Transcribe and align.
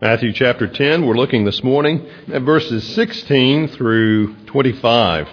Matthew 0.00 0.32
chapter 0.32 0.68
10, 0.68 1.04
we're 1.04 1.16
looking 1.16 1.44
this 1.44 1.64
morning 1.64 2.08
at 2.32 2.42
verses 2.42 2.86
16 2.94 3.66
through 3.66 4.32
25. 4.44 5.28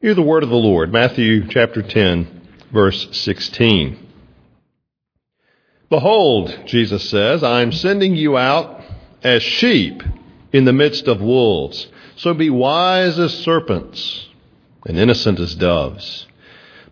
Hear 0.00 0.14
the 0.14 0.22
word 0.22 0.44
of 0.44 0.48
the 0.48 0.54
Lord. 0.54 0.92
Matthew 0.92 1.48
chapter 1.48 1.82
10, 1.82 2.48
verse 2.72 3.08
16. 3.10 3.98
Behold, 5.90 6.56
Jesus 6.64 7.10
says, 7.10 7.42
I 7.42 7.62
am 7.62 7.72
sending 7.72 8.14
you 8.14 8.36
out 8.36 8.84
as 9.24 9.42
sheep 9.42 10.00
in 10.52 10.64
the 10.64 10.72
midst 10.72 11.08
of 11.08 11.20
wolves. 11.20 11.88
So 12.14 12.34
be 12.34 12.50
wise 12.50 13.18
as 13.18 13.34
serpents 13.34 14.28
and 14.86 14.96
innocent 14.96 15.40
as 15.40 15.56
doves. 15.56 16.28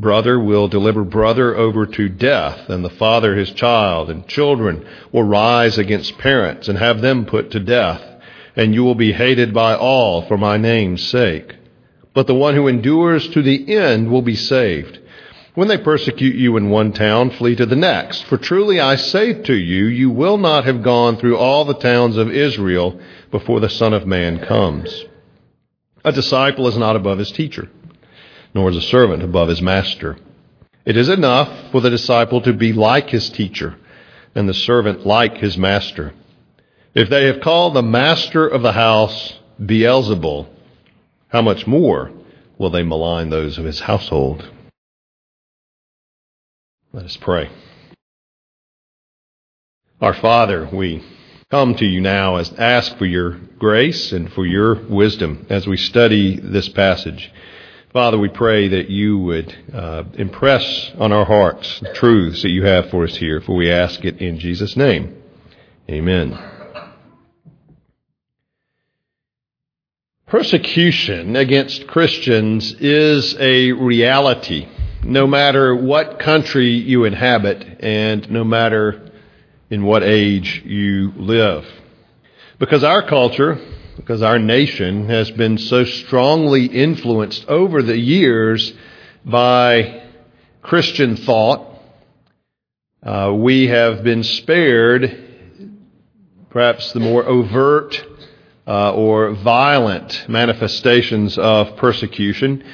Brother 0.00 0.38
will 0.38 0.68
deliver 0.68 1.02
brother 1.02 1.56
over 1.56 1.84
to 1.84 2.08
death, 2.08 2.68
and 2.68 2.84
the 2.84 2.90
father 2.90 3.34
his 3.34 3.50
child, 3.50 4.08
and 4.10 4.28
children 4.28 4.86
will 5.10 5.24
rise 5.24 5.76
against 5.76 6.18
parents 6.18 6.68
and 6.68 6.78
have 6.78 7.00
them 7.00 7.26
put 7.26 7.50
to 7.50 7.58
death, 7.58 8.00
and 8.54 8.72
you 8.72 8.84
will 8.84 8.94
be 8.94 9.10
hated 9.12 9.52
by 9.52 9.74
all 9.74 10.22
for 10.22 10.38
my 10.38 10.56
name's 10.56 11.02
sake. 11.02 11.52
But 12.14 12.28
the 12.28 12.34
one 12.36 12.54
who 12.54 12.68
endures 12.68 13.26
to 13.30 13.42
the 13.42 13.76
end 13.76 14.08
will 14.08 14.22
be 14.22 14.36
saved. 14.36 15.00
When 15.56 15.66
they 15.66 15.78
persecute 15.78 16.36
you 16.36 16.56
in 16.56 16.70
one 16.70 16.92
town, 16.92 17.30
flee 17.30 17.56
to 17.56 17.66
the 17.66 17.74
next. 17.74 18.22
For 18.26 18.38
truly 18.38 18.78
I 18.78 18.94
say 18.94 19.42
to 19.42 19.54
you, 19.54 19.86
you 19.86 20.10
will 20.10 20.38
not 20.38 20.64
have 20.64 20.84
gone 20.84 21.16
through 21.16 21.38
all 21.38 21.64
the 21.64 21.74
towns 21.74 22.16
of 22.16 22.30
Israel 22.30 23.00
before 23.32 23.58
the 23.58 23.68
Son 23.68 23.92
of 23.92 24.06
Man 24.06 24.38
comes. 24.46 25.06
A 26.04 26.12
disciple 26.12 26.68
is 26.68 26.78
not 26.78 26.94
above 26.94 27.18
his 27.18 27.32
teacher 27.32 27.68
nor 28.54 28.70
is 28.70 28.76
a 28.76 28.82
servant 28.82 29.22
above 29.22 29.48
his 29.48 29.62
master. 29.62 30.16
It 30.84 30.96
is 30.96 31.08
enough 31.08 31.70
for 31.70 31.80
the 31.80 31.90
disciple 31.90 32.40
to 32.42 32.52
be 32.52 32.72
like 32.72 33.10
his 33.10 33.28
teacher, 33.30 33.76
and 34.34 34.48
the 34.48 34.54
servant 34.54 35.06
like 35.06 35.36
his 35.36 35.58
master. 35.58 36.14
If 36.94 37.10
they 37.10 37.26
have 37.26 37.40
called 37.40 37.74
the 37.74 37.82
master 37.82 38.46
of 38.46 38.62
the 38.62 38.72
house 38.72 39.38
Beelzebul, 39.60 40.48
how 41.28 41.42
much 41.42 41.66
more 41.66 42.10
will 42.56 42.70
they 42.70 42.82
malign 42.82 43.30
those 43.30 43.58
of 43.58 43.64
his 43.64 43.80
household? 43.80 44.48
Let 46.92 47.04
us 47.04 47.16
pray. 47.16 47.50
Our 50.00 50.14
Father, 50.14 50.68
we 50.72 51.04
come 51.50 51.74
to 51.74 51.84
you 51.84 52.00
now 52.00 52.36
and 52.36 52.58
ask 52.58 52.96
for 52.96 53.04
your 53.04 53.38
grace 53.58 54.12
and 54.12 54.32
for 54.32 54.46
your 54.46 54.74
wisdom 54.86 55.46
as 55.50 55.66
we 55.66 55.76
study 55.76 56.38
this 56.38 56.68
passage. 56.68 57.30
Father, 57.98 58.16
we 58.16 58.28
pray 58.28 58.68
that 58.68 58.90
you 58.90 59.18
would 59.18 59.52
uh, 59.74 60.04
impress 60.14 60.92
on 61.00 61.10
our 61.10 61.24
hearts 61.24 61.80
the 61.80 61.92
truths 61.94 62.42
that 62.42 62.50
you 62.50 62.62
have 62.62 62.90
for 62.90 63.02
us 63.02 63.16
here, 63.16 63.40
for 63.40 63.56
we 63.56 63.72
ask 63.72 64.04
it 64.04 64.22
in 64.22 64.38
Jesus' 64.38 64.76
name. 64.76 65.20
Amen. 65.90 66.38
Persecution 70.28 71.34
against 71.34 71.88
Christians 71.88 72.72
is 72.74 73.34
a 73.40 73.72
reality, 73.72 74.68
no 75.02 75.26
matter 75.26 75.74
what 75.74 76.20
country 76.20 76.68
you 76.68 77.04
inhabit 77.04 77.80
and 77.80 78.30
no 78.30 78.44
matter 78.44 79.10
in 79.70 79.82
what 79.84 80.04
age 80.04 80.62
you 80.64 81.12
live. 81.16 81.66
Because 82.60 82.84
our 82.84 83.04
culture, 83.08 83.58
because 83.98 84.22
our 84.22 84.38
nation 84.38 85.08
has 85.08 85.28
been 85.28 85.58
so 85.58 85.84
strongly 85.84 86.66
influenced 86.66 87.44
over 87.48 87.82
the 87.82 87.98
years 87.98 88.72
by 89.24 90.08
Christian 90.62 91.16
thought. 91.16 91.66
Uh, 93.02 93.34
we 93.36 93.66
have 93.66 94.04
been 94.04 94.22
spared 94.22 95.24
perhaps 96.48 96.92
the 96.92 97.00
more 97.00 97.24
overt 97.26 98.00
uh, 98.68 98.94
or 98.94 99.34
violent 99.34 100.28
manifestations 100.28 101.36
of 101.36 101.76
persecution. 101.76 102.64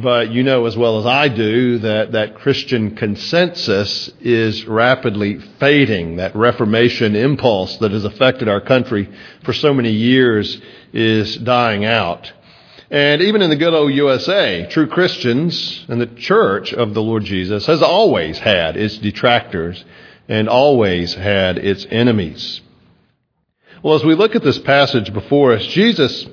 But 0.00 0.30
you 0.30 0.44
know 0.44 0.66
as 0.66 0.76
well 0.76 1.00
as 1.00 1.06
I 1.06 1.26
do 1.26 1.78
that 1.78 2.12
that 2.12 2.36
Christian 2.36 2.94
consensus 2.94 4.08
is 4.20 4.64
rapidly 4.64 5.40
fading. 5.58 6.18
That 6.18 6.36
Reformation 6.36 7.16
impulse 7.16 7.78
that 7.78 7.90
has 7.90 8.04
affected 8.04 8.48
our 8.48 8.60
country 8.60 9.12
for 9.42 9.52
so 9.52 9.74
many 9.74 9.90
years 9.90 10.60
is 10.92 11.36
dying 11.38 11.84
out. 11.84 12.32
And 12.92 13.22
even 13.22 13.42
in 13.42 13.50
the 13.50 13.56
good 13.56 13.74
old 13.74 13.92
USA, 13.92 14.68
true 14.70 14.86
Christians 14.86 15.84
and 15.88 16.00
the 16.00 16.06
church 16.06 16.72
of 16.72 16.94
the 16.94 17.02
Lord 17.02 17.24
Jesus 17.24 17.66
has 17.66 17.82
always 17.82 18.38
had 18.38 18.76
its 18.76 18.98
detractors 18.98 19.84
and 20.28 20.48
always 20.48 21.12
had 21.14 21.58
its 21.58 21.84
enemies. 21.90 22.60
Well, 23.82 23.96
as 23.96 24.04
we 24.04 24.14
look 24.14 24.36
at 24.36 24.44
this 24.44 24.60
passage 24.60 25.12
before 25.12 25.54
us, 25.54 25.66
Jesus 25.66 26.24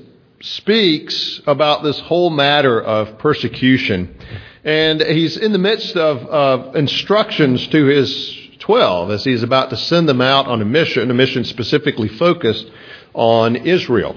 speaks 0.45 1.41
about 1.47 1.81
this 1.81 1.99
whole 1.99 2.29
matter 2.29 2.79
of 2.79 3.17
persecution. 3.17 4.15
And 4.63 5.01
he's 5.01 5.37
in 5.37 5.51
the 5.51 5.57
midst 5.57 5.95
of, 5.95 6.19
of 6.19 6.75
instructions 6.75 7.67
to 7.67 7.85
his 7.85 8.37
12 8.59 9.11
as 9.11 9.23
he's 9.23 9.41
about 9.41 9.71
to 9.71 9.77
send 9.77 10.07
them 10.07 10.21
out 10.21 10.45
on 10.47 10.61
a 10.61 10.65
mission, 10.65 11.09
a 11.09 11.15
mission 11.15 11.45
specifically 11.45 12.07
focused 12.07 12.69
on 13.13 13.55
Israel, 13.55 14.15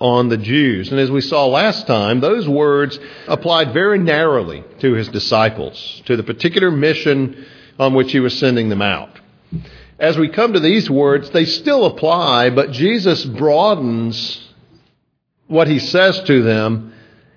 on 0.00 0.28
the 0.28 0.36
Jews. 0.36 0.90
And 0.92 1.00
as 1.00 1.10
we 1.10 1.20
saw 1.20 1.46
last 1.46 1.88
time, 1.88 2.20
those 2.20 2.48
words 2.48 2.98
applied 3.26 3.72
very 3.72 3.98
narrowly 3.98 4.62
to 4.78 4.94
his 4.94 5.08
disciples, 5.08 6.02
to 6.06 6.16
the 6.16 6.22
particular 6.22 6.70
mission 6.70 7.46
on 7.80 7.94
which 7.94 8.12
he 8.12 8.20
was 8.20 8.38
sending 8.38 8.68
them 8.68 8.82
out. 8.82 9.18
As 9.98 10.16
we 10.16 10.28
come 10.28 10.52
to 10.52 10.60
these 10.60 10.88
words, 10.88 11.30
they 11.30 11.46
still 11.46 11.86
apply, 11.86 12.50
but 12.50 12.70
Jesus 12.70 13.24
broadens 13.24 14.51
what 15.52 15.68
he 15.68 15.78
says 15.78 16.20
to 16.22 16.42
them 16.42 16.92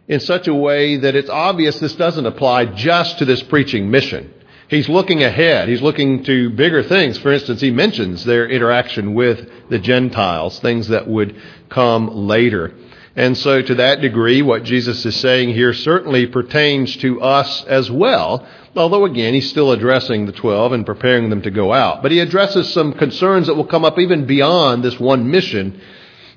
in 0.08 0.20
such 0.20 0.48
a 0.48 0.54
way 0.54 0.98
that 0.98 1.16
it's 1.16 1.30
obvious 1.30 1.80
this 1.80 1.96
doesn't 1.96 2.26
apply 2.26 2.66
just 2.66 3.20
to 3.20 3.26
this 3.26 3.44
preaching 3.44 3.92
mission. 3.92 4.32
He's 4.68 4.90
looking 4.90 5.24
ahead. 5.24 5.70
He's 5.70 5.82
looking 5.82 6.24
to 6.24 6.50
bigger 6.50 6.82
things. 6.82 7.18
For 7.20 7.32
instance, 7.32 7.62
he 7.62 7.70
mentions 7.70 8.24
their 8.24 8.48
interaction 8.48 9.14
with 9.14 9.48
the 9.70 9.78
Gentiles, 9.78 10.60
things 10.60 10.88
that 10.88 11.08
would 11.08 11.40
come 11.70 12.08
later. 12.28 12.74
And 13.16 13.38
so, 13.38 13.62
to 13.62 13.76
that 13.76 14.02
degree, 14.02 14.42
what 14.42 14.64
Jesus 14.64 15.06
is 15.06 15.16
saying 15.16 15.50
here 15.50 15.74
certainly 15.74 16.28
pertains 16.28 16.98
to 16.98 17.22
us 17.22 17.64
as 17.66 17.90
well. 17.90 18.46
Although, 18.76 19.06
again, 19.06 19.34
he's 19.34 19.50
still 19.50 19.72
addressing 19.72 20.26
the 20.26 20.34
12 20.34 20.74
and 20.74 20.86
preparing 20.86 21.30
them 21.30 21.44
to 21.44 21.52
go 21.52 21.72
out. 21.72 22.02
But 22.02 22.12
he 22.12 22.20
addresses 22.20 22.74
some 22.74 22.94
concerns 22.94 23.48
that 23.48 23.56
will 23.56 23.68
come 23.68 23.86
up 23.86 24.00
even 24.00 24.26
beyond 24.26 24.84
this 24.84 25.00
one 25.00 25.32
mission 25.32 25.80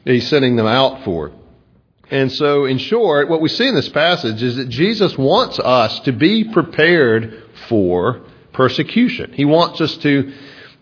that 0.04 0.12
he's 0.12 0.28
sending 0.28 0.54
them 0.56 0.66
out 0.66 1.04
for. 1.04 1.32
And 2.10 2.32
so, 2.32 2.64
in 2.64 2.78
short, 2.78 3.28
what 3.28 3.40
we 3.40 3.48
see 3.48 3.68
in 3.68 3.74
this 3.74 3.88
passage 3.88 4.42
is 4.42 4.56
that 4.56 4.68
Jesus 4.68 5.16
wants 5.18 5.58
us 5.58 6.00
to 6.00 6.12
be 6.12 6.44
prepared 6.44 7.42
for 7.68 8.22
persecution. 8.52 9.32
He 9.34 9.44
wants 9.44 9.80
us 9.80 9.96
to 9.98 10.32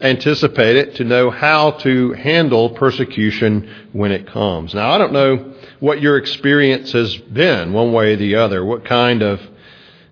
anticipate 0.01 0.77
it, 0.77 0.97
to 0.97 1.05
know 1.05 1.31
how 1.31 1.73
to 1.73 2.13
handle 2.13 2.71
persecution 2.71 3.89
when 3.93 4.13
it 4.13 4.29
comes. 4.29 4.75
Now, 4.75 4.93
I 4.93 4.99
don't 4.99 5.13
know 5.13 5.55
what 5.81 6.01
your 6.01 6.19
experience 6.19 6.93
has 6.93 7.17
been, 7.17 7.73
one 7.73 7.93
way 7.93 8.13
or 8.13 8.17
the 8.17 8.37
other. 8.37 8.65
What 8.65 8.85
kind 8.85 9.23
of 9.23 9.41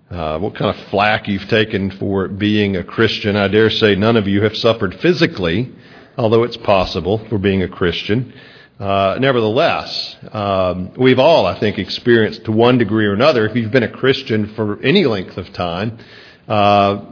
uh, 0.09 0.37
what 0.37 0.55
kind 0.55 0.69
of 0.69 0.85
flack 0.87 1.27
you've 1.27 1.47
taken 1.47 1.91
for 1.91 2.27
being 2.27 2.75
a 2.75 2.83
Christian? 2.83 3.35
I 3.35 3.47
dare 3.47 3.69
say 3.69 3.95
none 3.95 4.17
of 4.17 4.27
you 4.27 4.43
have 4.43 4.55
suffered 4.55 4.95
physically, 4.99 5.71
although 6.17 6.43
it's 6.43 6.57
possible 6.57 7.25
for 7.27 7.37
being 7.37 7.63
a 7.63 7.67
Christian. 7.67 8.33
Uh, 8.79 9.17
nevertheless, 9.21 10.17
um, 10.33 10.91
we've 10.97 11.19
all, 11.19 11.45
I 11.45 11.57
think, 11.57 11.79
experienced 11.79 12.43
to 12.45 12.51
one 12.51 12.77
degree 12.77 13.05
or 13.05 13.13
another, 13.13 13.47
if 13.47 13.55
you've 13.55 13.71
been 13.71 13.83
a 13.83 13.91
Christian 13.91 14.53
for 14.53 14.81
any 14.83 15.05
length 15.05 15.37
of 15.37 15.53
time, 15.53 15.97
uh, 16.49 17.05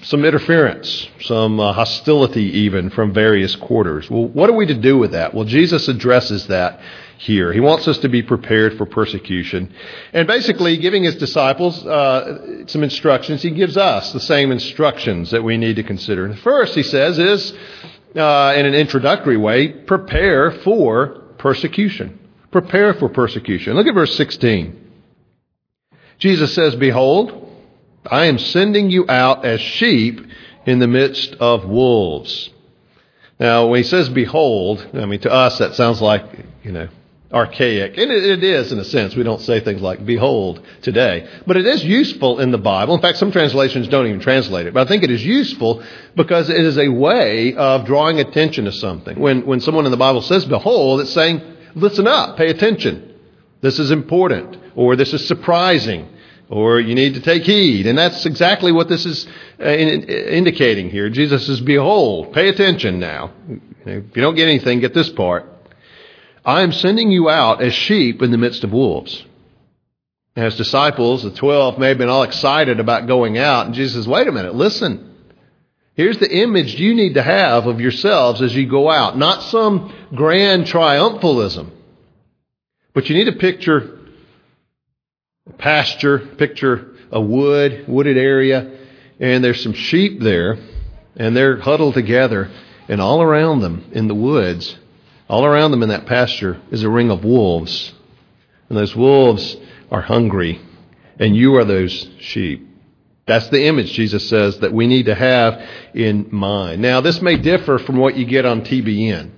some 0.00 0.24
interference, 0.24 1.08
some 1.20 1.60
uh, 1.60 1.72
hostility 1.74 2.60
even 2.60 2.88
from 2.88 3.12
various 3.12 3.54
quarters. 3.56 4.08
Well, 4.08 4.28
what 4.28 4.48
are 4.48 4.54
we 4.54 4.64
to 4.66 4.74
do 4.74 4.96
with 4.96 5.10
that? 5.12 5.34
Well, 5.34 5.44
Jesus 5.44 5.88
addresses 5.88 6.46
that 6.46 6.80
here. 7.18 7.52
He 7.52 7.60
wants 7.60 7.86
us 7.86 7.98
to 7.98 8.08
be 8.08 8.22
prepared 8.22 8.78
for 8.78 8.86
persecution. 8.86 9.74
And 10.12 10.26
basically, 10.26 10.78
giving 10.78 11.02
his 11.02 11.16
disciples 11.16 11.84
uh, 11.84 12.66
some 12.66 12.82
instructions, 12.82 13.42
he 13.42 13.50
gives 13.50 13.76
us 13.76 14.12
the 14.12 14.20
same 14.20 14.52
instructions 14.52 15.32
that 15.32 15.42
we 15.42 15.58
need 15.58 15.76
to 15.76 15.82
consider. 15.82 16.24
And 16.24 16.34
the 16.34 16.38
first, 16.40 16.74
he 16.74 16.84
says, 16.84 17.18
is 17.18 17.52
uh, 18.16 18.54
in 18.56 18.66
an 18.66 18.74
introductory 18.74 19.36
way, 19.36 19.68
prepare 19.68 20.50
for 20.50 21.22
persecution. 21.38 22.18
Prepare 22.50 22.94
for 22.94 23.08
persecution. 23.08 23.74
Look 23.74 23.86
at 23.86 23.94
verse 23.94 24.16
16. 24.16 24.86
Jesus 26.18 26.54
says, 26.54 26.74
Behold, 26.74 27.48
I 28.06 28.26
am 28.26 28.38
sending 28.38 28.90
you 28.90 29.08
out 29.08 29.44
as 29.44 29.60
sheep 29.60 30.26
in 30.66 30.78
the 30.78 30.86
midst 30.86 31.34
of 31.34 31.64
wolves. 31.64 32.50
Now, 33.38 33.66
when 33.66 33.78
he 33.78 33.84
says 33.84 34.08
behold, 34.08 34.86
I 34.94 35.06
mean, 35.06 35.20
to 35.20 35.32
us 35.32 35.58
that 35.58 35.74
sounds 35.74 36.02
like, 36.02 36.24
you 36.64 36.72
know, 36.72 36.88
archaic. 37.32 37.98
And 37.98 38.10
it, 38.10 38.24
it 38.24 38.44
is 38.44 38.72
in 38.72 38.78
a 38.78 38.84
sense. 38.84 39.14
We 39.14 39.22
don't 39.22 39.40
say 39.40 39.60
things 39.60 39.82
like 39.82 40.04
behold 40.04 40.62
today. 40.82 41.28
But 41.46 41.56
it 41.56 41.66
is 41.66 41.84
useful 41.84 42.40
in 42.40 42.50
the 42.50 42.58
Bible. 42.58 42.94
In 42.94 43.02
fact, 43.02 43.18
some 43.18 43.32
translations 43.32 43.88
don't 43.88 44.06
even 44.06 44.20
translate 44.20 44.66
it. 44.66 44.74
But 44.74 44.86
I 44.86 44.88
think 44.88 45.02
it 45.02 45.10
is 45.10 45.24
useful 45.24 45.84
because 46.16 46.48
it 46.48 46.56
is 46.56 46.78
a 46.78 46.88
way 46.88 47.54
of 47.54 47.84
drawing 47.84 48.18
attention 48.20 48.64
to 48.64 48.72
something. 48.72 49.18
When, 49.18 49.44
when 49.44 49.60
someone 49.60 49.84
in 49.84 49.90
the 49.90 49.98
Bible 49.98 50.22
says 50.22 50.44
behold, 50.44 51.00
it's 51.00 51.12
saying, 51.12 51.42
listen 51.74 52.06
up, 52.06 52.36
pay 52.36 52.48
attention. 52.48 53.14
This 53.60 53.78
is 53.78 53.90
important. 53.90 54.56
Or 54.74 54.96
this 54.96 55.12
is 55.12 55.26
surprising. 55.26 56.08
Or 56.48 56.80
you 56.80 56.94
need 56.94 57.14
to 57.14 57.20
take 57.20 57.42
heed. 57.42 57.86
And 57.86 57.98
that's 57.98 58.24
exactly 58.24 58.72
what 58.72 58.88
this 58.88 59.04
is 59.04 59.26
uh, 59.60 59.64
in, 59.64 60.04
indicating 60.04 60.88
here. 60.88 61.10
Jesus 61.10 61.44
says, 61.46 61.60
behold, 61.60 62.32
pay 62.32 62.48
attention 62.48 62.98
now. 62.98 63.32
If 63.84 64.16
you 64.16 64.22
don't 64.22 64.34
get 64.34 64.48
anything, 64.48 64.80
get 64.80 64.94
this 64.94 65.10
part. 65.10 65.57
I 66.48 66.62
am 66.62 66.72
sending 66.72 67.10
you 67.10 67.28
out 67.28 67.62
as 67.62 67.74
sheep 67.74 68.22
in 68.22 68.30
the 68.30 68.38
midst 68.38 68.64
of 68.64 68.72
wolves. 68.72 69.22
As 70.34 70.56
disciples, 70.56 71.22
the 71.22 71.30
twelve 71.30 71.78
may 71.78 71.88
have 71.88 71.98
been 71.98 72.08
all 72.08 72.22
excited 72.22 72.80
about 72.80 73.06
going 73.06 73.36
out, 73.36 73.66
and 73.66 73.74
Jesus 73.74 73.96
says, 73.96 74.08
wait 74.08 74.28
a 74.28 74.32
minute, 74.32 74.54
listen. 74.54 75.14
Here's 75.92 76.16
the 76.16 76.34
image 76.34 76.80
you 76.80 76.94
need 76.94 77.14
to 77.14 77.22
have 77.22 77.66
of 77.66 77.82
yourselves 77.82 78.40
as 78.40 78.56
you 78.56 78.66
go 78.66 78.88
out. 78.88 79.18
Not 79.18 79.42
some 79.42 79.94
grand 80.14 80.64
triumphalism, 80.64 81.68
but 82.94 83.10
you 83.10 83.14
need 83.14 83.30
to 83.30 83.38
picture 83.38 83.98
a 85.46 85.52
pasture, 85.52 86.18
picture 86.18 86.94
a 87.12 87.20
wood, 87.20 87.84
wooded 87.86 88.16
area, 88.16 88.74
and 89.20 89.44
there's 89.44 89.62
some 89.62 89.74
sheep 89.74 90.22
there, 90.22 90.56
and 91.14 91.36
they're 91.36 91.58
huddled 91.58 91.92
together, 91.92 92.50
and 92.88 93.02
all 93.02 93.20
around 93.20 93.60
them 93.60 93.90
in 93.92 94.08
the 94.08 94.14
woods 94.14 94.78
all 95.28 95.44
around 95.44 95.70
them 95.72 95.82
in 95.82 95.90
that 95.90 96.06
pasture 96.06 96.60
is 96.70 96.82
a 96.82 96.88
ring 96.88 97.10
of 97.10 97.24
wolves. 97.24 97.92
And 98.68 98.78
those 98.78 98.96
wolves 98.96 99.56
are 99.90 100.00
hungry. 100.00 100.60
And 101.18 101.36
you 101.36 101.56
are 101.56 101.64
those 101.64 102.08
sheep. 102.20 102.66
That's 103.26 103.48
the 103.50 103.66
image 103.66 103.92
Jesus 103.92 104.26
says 104.28 104.58
that 104.60 104.72
we 104.72 104.86
need 104.86 105.06
to 105.06 105.14
have 105.14 105.62
in 105.92 106.28
mind. 106.30 106.80
Now, 106.80 107.02
this 107.02 107.20
may 107.20 107.36
differ 107.36 107.78
from 107.78 107.98
what 107.98 108.16
you 108.16 108.24
get 108.24 108.46
on 108.46 108.62
TBN 108.62 109.32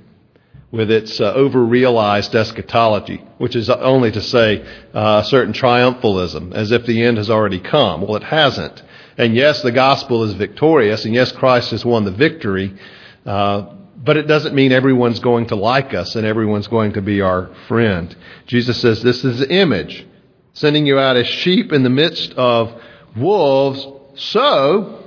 with 0.71 0.93
its 0.93 1.21
uh, 1.21 1.33
over-realized 1.35 2.33
eschatology, 2.33 3.17
which 3.39 3.57
is 3.57 3.69
only 3.69 4.13
to 4.13 4.21
say 4.21 4.65
uh, 4.95 5.23
certain 5.23 5.53
triumphalism, 5.53 6.55
as 6.55 6.71
if 6.71 6.87
the 6.87 7.03
end 7.03 7.17
has 7.17 7.29
already 7.29 7.59
come. 7.59 8.03
Well, 8.03 8.15
it 8.15 8.23
hasn't. 8.23 8.81
And 9.19 9.35
yes, 9.35 9.63
the 9.63 9.73
gospel 9.73 10.23
is 10.23 10.35
victorious, 10.35 11.05
and 11.05 11.13
yes, 11.13 11.33
Christ 11.33 11.73
has 11.73 11.85
won 11.85 12.05
the 12.05 12.13
victory. 12.13 12.79
Uh, 13.27 13.75
but 14.03 14.17
it 14.17 14.27
doesn't 14.27 14.55
mean 14.55 14.73
everyone's 14.73 15.21
going 15.21 15.47
to 15.47 15.57
like 15.57 15.93
us 15.93 16.17
and 16.17 16.27
everyone's 16.27 16.69
going 16.69 16.95
to 16.95 17.03
be 17.03 17.21
our 17.21 17.51
friend. 17.69 18.17
Jesus 18.47 18.81
says 18.81 19.03
this 19.03 19.25
is 19.25 19.41
the 19.41 19.51
image, 19.51 20.07
sending 20.55 20.87
you 20.87 20.99
out 20.99 21.17
as 21.17 21.27
sheep 21.27 21.73
in 21.73 21.83
the 21.83 21.91
midst 21.91 22.33
of 22.33 22.81
wolves. 23.15 23.87
So, 24.15 25.03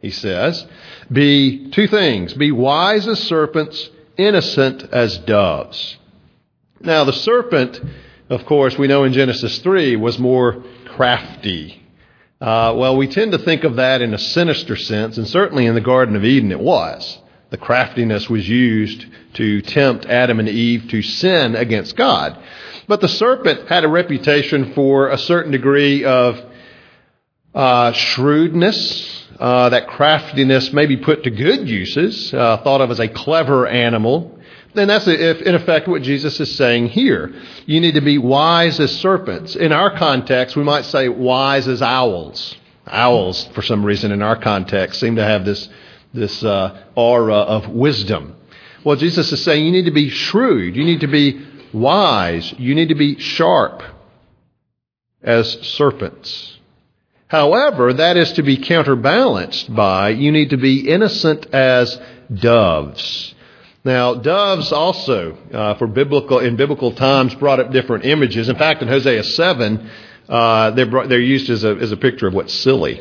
he 0.00 0.10
says, 0.10 0.66
be 1.10 1.70
two 1.70 1.88
things. 1.88 2.34
Be 2.34 2.52
wise 2.52 3.08
as 3.08 3.18
serpents, 3.20 3.88
innocent 4.18 4.82
as 4.92 5.16
doves. 5.18 5.96
Now, 6.80 7.04
the 7.04 7.12
serpent, 7.14 7.80
of 8.28 8.44
course, 8.44 8.76
we 8.78 8.88
know 8.88 9.04
in 9.04 9.14
Genesis 9.14 9.58
3 9.60 9.96
was 9.96 10.18
more 10.18 10.62
crafty. 10.86 11.82
Uh, 12.40 12.74
well, 12.76 12.96
we 12.96 13.08
tend 13.08 13.32
to 13.32 13.38
think 13.38 13.64
of 13.64 13.76
that 13.76 14.02
in 14.02 14.12
a 14.12 14.18
sinister 14.18 14.76
sense, 14.76 15.16
and 15.16 15.26
certainly 15.26 15.66
in 15.66 15.74
the 15.74 15.80
Garden 15.80 16.14
of 16.14 16.24
Eden 16.24 16.52
it 16.52 16.60
was 16.60 17.18
the 17.50 17.56
craftiness 17.56 18.28
was 18.28 18.48
used 18.48 19.06
to 19.34 19.62
tempt 19.62 20.06
Adam 20.06 20.38
and 20.38 20.48
Eve 20.48 20.88
to 20.90 21.02
sin 21.02 21.56
against 21.56 21.96
God. 21.96 22.38
But 22.86 23.00
the 23.00 23.08
serpent 23.08 23.68
had 23.68 23.84
a 23.84 23.88
reputation 23.88 24.72
for 24.74 25.08
a 25.08 25.18
certain 25.18 25.52
degree 25.52 26.04
of 26.04 26.40
uh, 27.54 27.92
shrewdness, 27.92 29.26
uh, 29.38 29.68
that 29.70 29.88
craftiness 29.88 30.72
may 30.72 30.86
be 30.86 30.96
put 30.96 31.24
to 31.24 31.30
good 31.30 31.68
uses, 31.68 32.32
uh, 32.34 32.58
thought 32.58 32.80
of 32.80 32.90
as 32.90 33.00
a 33.00 33.08
clever 33.08 33.66
animal. 33.66 34.38
And 34.74 34.90
that's, 34.90 35.08
if, 35.08 35.42
in 35.42 35.54
effect, 35.54 35.88
what 35.88 36.02
Jesus 36.02 36.38
is 36.40 36.54
saying 36.54 36.88
here. 36.88 37.34
You 37.66 37.80
need 37.80 37.94
to 37.94 38.00
be 38.00 38.18
wise 38.18 38.78
as 38.78 38.94
serpents. 38.98 39.56
In 39.56 39.72
our 39.72 39.96
context, 39.96 40.56
we 40.56 40.62
might 40.62 40.84
say 40.84 41.08
wise 41.08 41.66
as 41.66 41.82
owls. 41.82 42.56
Owls, 42.86 43.46
for 43.54 43.62
some 43.62 43.84
reason, 43.84 44.12
in 44.12 44.22
our 44.22 44.36
context, 44.36 45.00
seem 45.00 45.16
to 45.16 45.24
have 45.24 45.44
this 45.44 45.68
this 46.18 46.42
uh, 46.44 46.84
aura 46.94 47.34
of 47.34 47.68
wisdom. 47.68 48.36
Well, 48.84 48.96
Jesus 48.96 49.32
is 49.32 49.42
saying 49.42 49.64
you 49.64 49.72
need 49.72 49.86
to 49.86 49.90
be 49.90 50.08
shrewd, 50.08 50.76
you 50.76 50.84
need 50.84 51.00
to 51.00 51.08
be 51.08 51.46
wise, 51.72 52.54
you 52.58 52.74
need 52.74 52.88
to 52.88 52.94
be 52.94 53.18
sharp 53.18 53.82
as 55.22 55.50
serpents. 55.66 56.58
However, 57.26 57.92
that 57.92 58.16
is 58.16 58.32
to 58.32 58.42
be 58.42 58.56
counterbalanced 58.56 59.74
by 59.74 60.10
you 60.10 60.32
need 60.32 60.50
to 60.50 60.56
be 60.56 60.88
innocent 60.88 61.46
as 61.52 62.00
doves. 62.32 63.34
Now, 63.84 64.14
doves 64.14 64.72
also, 64.72 65.36
uh, 65.52 65.74
for 65.74 65.86
biblical 65.86 66.38
in 66.38 66.56
biblical 66.56 66.92
times, 66.92 67.34
brought 67.34 67.60
up 67.60 67.70
different 67.70 68.04
images. 68.04 68.48
In 68.48 68.56
fact, 68.56 68.82
in 68.82 68.88
Hosea 68.88 69.24
seven, 69.24 69.90
uh, 70.28 70.70
they're, 70.72 70.86
brought, 70.86 71.08
they're 71.08 71.20
used 71.20 71.50
as 71.50 71.64
a, 71.64 71.70
as 71.76 71.92
a 71.92 71.96
picture 71.96 72.26
of 72.26 72.34
what's 72.34 72.54
silly. 72.54 73.00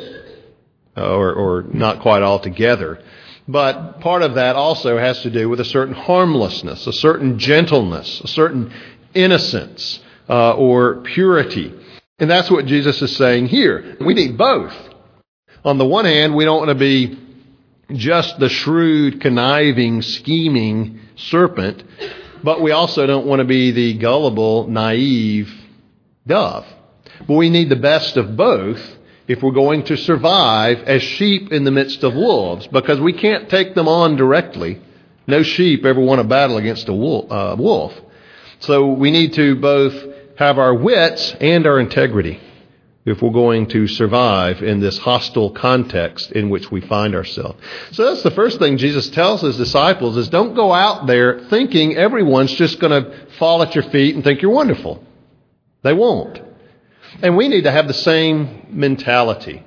Uh, 0.98 1.16
or, 1.16 1.32
or 1.32 1.64
not 1.74 2.02
quite 2.02 2.24
altogether. 2.24 3.00
But 3.48 4.00
part 4.02 4.24
of 4.24 4.34
that 4.34 4.56
also 4.56 4.98
has 4.98 5.22
to 5.22 5.30
do 5.30 5.48
with 5.48 5.60
a 5.60 5.66
certain 5.66 5.94
harmlessness, 5.94 6.88
a 6.88 6.92
certain 6.92 7.38
gentleness, 7.38 8.20
a 8.22 8.28
certain 8.28 8.74
innocence, 9.14 10.00
uh, 10.28 10.56
or 10.56 11.02
purity. 11.02 11.72
And 12.18 12.30
that's 12.32 12.50
what 12.50 12.66
Jesus 12.66 13.00
is 13.04 13.16
saying 13.16 13.48
here. 13.48 13.96
We 14.02 14.16
need 14.16 14.40
both. 14.40 14.74
On 15.64 15.78
the 15.78 15.86
one 15.86 16.06
hand, 16.06 16.36
we 16.36 16.46
don't 16.46 16.58
want 16.58 16.70
to 16.70 16.76
be 16.76 17.20
just 17.94 18.40
the 18.40 18.50
shrewd, 18.50 19.22
conniving, 19.22 20.02
scheming 20.02 21.00
serpent, 21.16 21.84
but 22.44 22.62
we 22.62 22.72
also 22.72 23.06
don't 23.06 23.28
want 23.28 23.40
to 23.40 23.46
be 23.46 23.72
the 23.72 23.94
gullible, 24.00 24.68
naive 24.68 25.54
dove. 26.26 26.66
But 27.28 27.36
we 27.36 27.52
need 27.52 27.70
the 27.70 27.76
best 27.76 28.18
of 28.18 28.36
both 28.36 28.97
if 29.28 29.44
we're 29.44 29.52
going 29.52 29.84
to 29.86 29.98
survive 29.98 30.80
as 30.80 31.02
sheep 31.02 31.52
in 31.52 31.64
the 31.64 31.72
midst 31.72 32.04
of 32.04 32.14
wolves, 32.14 32.68
because 32.68 33.00
we 33.00 33.14
can't 33.14 33.50
take 33.50 33.76
them 33.76 33.88
on 33.88 34.16
directly. 34.16 34.82
No 35.28 35.44
sheep 35.44 35.86
ever 35.86 36.00
won 36.00 36.20
a 36.20 36.24
battle 36.24 36.58
against 36.58 36.88
a 36.88 36.94
uh, 36.94 37.56
wolf. 37.60 37.94
So 38.60 38.88
we 38.88 39.12
need 39.12 39.34
to 39.34 39.56
both 39.56 39.94
have 40.38 40.58
our 40.58 40.74
wits 40.74 41.36
and 41.42 41.66
our 41.66 41.80
integrity 41.80 42.40
if 43.06 43.22
we're 43.22 43.32
going 43.32 43.68
to 43.68 43.88
survive 43.88 44.62
in 44.62 44.82
this 44.82 44.98
hostile 44.98 45.52
context 45.52 46.32
in 46.34 46.50
which 46.50 46.70
we 46.70 46.82
find 46.82 47.16
ourselves. 47.16 47.58
So 47.92 48.06
that's 48.06 48.24
the 48.24 48.32
first 48.32 48.60
thing 48.60 48.78
Jesus 48.78 49.10
tells 49.10 49.42
his 49.42 49.56
disciples 49.56 50.18
is 50.18 50.28
don't 50.28 50.56
go 50.56 50.74
out 50.74 51.08
there 51.08 51.48
thinking 51.50 51.96
everyone's 51.96 52.54
just 52.54 52.80
going 52.80 52.92
to 52.92 53.28
fall 53.40 53.64
at 53.64 53.76
your 53.76 53.86
feet 53.86 54.16
and 54.16 54.24
think 54.24 54.42
you're 54.42 54.52
wonderful. 54.52 55.04
They 55.84 55.94
won't. 55.94 56.47
And 57.20 57.36
we 57.36 57.48
need 57.48 57.64
to 57.64 57.72
have 57.72 57.88
the 57.88 57.96
same 57.96 58.68
mentality. 58.70 59.64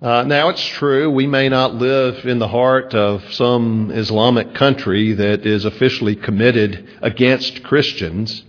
Uh, 0.00 0.22
now, 0.22 0.50
it's 0.50 0.64
true, 0.64 1.10
we 1.10 1.26
may 1.26 1.48
not 1.48 1.74
live 1.74 2.24
in 2.24 2.38
the 2.38 2.46
heart 2.46 2.94
of 2.94 3.34
some 3.34 3.90
Islamic 3.90 4.54
country 4.54 5.12
that 5.14 5.44
is 5.44 5.64
officially 5.64 6.14
committed 6.14 6.88
against 7.02 7.64
Christians. 7.64 8.44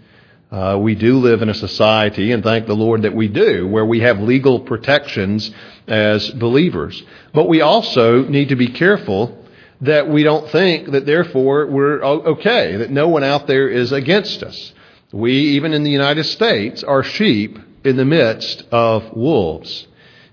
Uh, 0.52 0.78
we 0.80 0.94
do 0.94 1.18
live 1.18 1.42
in 1.42 1.50
a 1.50 1.56
society, 1.56 2.32
and 2.32 2.44
thank 2.44 2.68
the 2.68 2.76
Lord 2.76 3.02
that 3.02 3.16
we 3.16 3.28
do, 3.28 3.68
where 3.68 3.86
we 3.86 4.02
have 4.02 4.20
legal 4.20 4.60
protections 4.60 5.50
as 5.88 6.30
believers. 6.30 7.02
But 7.34 7.48
we 7.48 7.62
also 7.62 8.24
need 8.24 8.50
to 8.50 8.56
be 8.56 8.68
careful 8.68 9.46
that 9.82 10.10
we 10.10 10.22
don't 10.22 10.48
think 10.52 10.92
that 10.92 11.08
therefore 11.08 11.66
we're 11.66 12.04
okay, 12.04 12.76
that 12.76 12.92
no 12.92 13.08
one 13.08 13.24
out 13.24 13.48
there 13.48 13.68
is 13.68 13.92
against 13.92 14.44
us. 14.44 14.74
We, 15.12 15.32
even 15.56 15.74
in 15.74 15.84
the 15.84 15.90
United 15.90 16.26
States, 16.26 16.84
are 16.84 17.02
sheep 17.02 17.58
in 17.88 17.98
the 17.98 18.06
midst 18.06 18.64
of 18.72 19.16
wolves. 19.16 19.88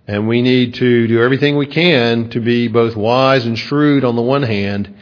And 0.06 0.28
we 0.28 0.42
need 0.42 0.74
to 0.74 1.06
do 1.06 1.22
everything 1.22 1.56
we 1.56 1.66
can 1.66 2.28
to 2.30 2.40
be 2.40 2.68
both 2.68 2.94
wise 2.94 3.46
and 3.46 3.58
shrewd 3.58 4.04
on 4.04 4.16
the 4.16 4.22
one 4.22 4.42
hand, 4.42 4.94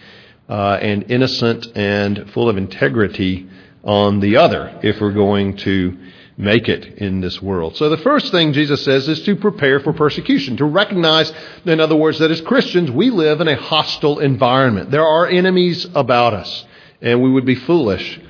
uh, 0.49 0.79
and 0.81 1.11
innocent 1.11 1.67
and 1.75 2.31
full 2.33 2.49
of 2.49 2.57
integrity 2.57 3.49
on 3.83 4.21
the 4.21 4.37
other, 4.37 4.79
if 4.83 5.01
we're 5.01 5.13
going 5.13 5.57
to 5.57 5.99
make 6.37 6.69
it 6.69 6.85
in 6.99 7.21
this 7.21 7.43
world. 7.43 7.77
So 7.77 7.89
the 7.89 7.99
first 7.99 8.31
thing 8.31 8.53
Jesus 8.53 8.85
says 8.85 9.09
is 9.09 9.23
to 9.23 9.37
prepare 9.37 9.81
for 9.81 9.93
persecution, 9.93 10.57
to 10.59 10.65
recognize, 10.65 11.33
in 11.65 11.81
other 11.81 11.97
words, 11.97 12.19
that 12.21 12.31
as 12.31 12.41
Christians, 12.41 12.91
we 12.91 13.11
live 13.11 13.41
in 13.41 13.49
a 13.49 13.57
hostile 13.57 14.19
environment. 14.19 14.91
There 14.91 15.07
are 15.07 15.27
enemies 15.27 15.87
about 15.95 16.33
us, 16.33 16.65
and 17.01 17.23
we 17.23 17.31
would 17.31 17.47
be 17.47 17.55
foolish 17.55 18.21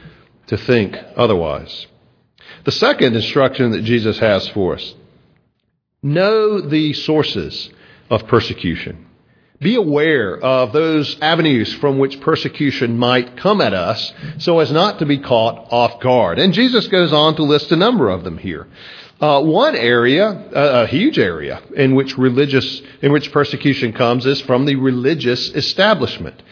to 0.48 0.56
think 0.56 0.96
otherwise. 1.16 1.86
The 2.64 2.72
second 2.72 3.16
instruction 3.16 3.72
that 3.72 3.84
Jesus 3.84 4.18
has 4.18 4.48
for 4.48 4.74
us 4.74 4.94
know 6.02 6.60
the 6.60 6.92
sources 6.92 7.70
of 8.10 8.26
persecution. 8.26 9.06
Be 9.60 9.76
aware 9.76 10.36
of 10.38 10.72
those 10.72 11.16
avenues 11.20 11.72
from 11.74 11.98
which 11.98 12.20
persecution 12.20 12.98
might 12.98 13.36
come 13.36 13.60
at 13.60 13.72
us 13.72 14.12
so 14.38 14.58
as 14.58 14.72
not 14.72 14.98
to 14.98 15.06
be 15.06 15.18
caught 15.18 15.68
off 15.70 16.00
guard. 16.00 16.40
And 16.40 16.52
Jesus 16.52 16.88
goes 16.88 17.12
on 17.12 17.36
to 17.36 17.44
list 17.44 17.70
a 17.70 17.76
number 17.76 18.10
of 18.10 18.24
them 18.24 18.38
here. 18.38 18.66
Uh, 19.20 19.40
one 19.40 19.76
area, 19.76 20.26
a 20.52 20.88
huge 20.88 21.16
area, 21.16 21.62
in 21.76 21.94
which 21.94 22.18
religious, 22.18 22.82
in 23.02 23.12
which 23.12 23.30
persecution 23.30 23.92
comes 23.92 24.26
is 24.26 24.40
from 24.40 24.64
the 24.64 24.74
religious 24.74 25.50
establishment. 25.50 26.42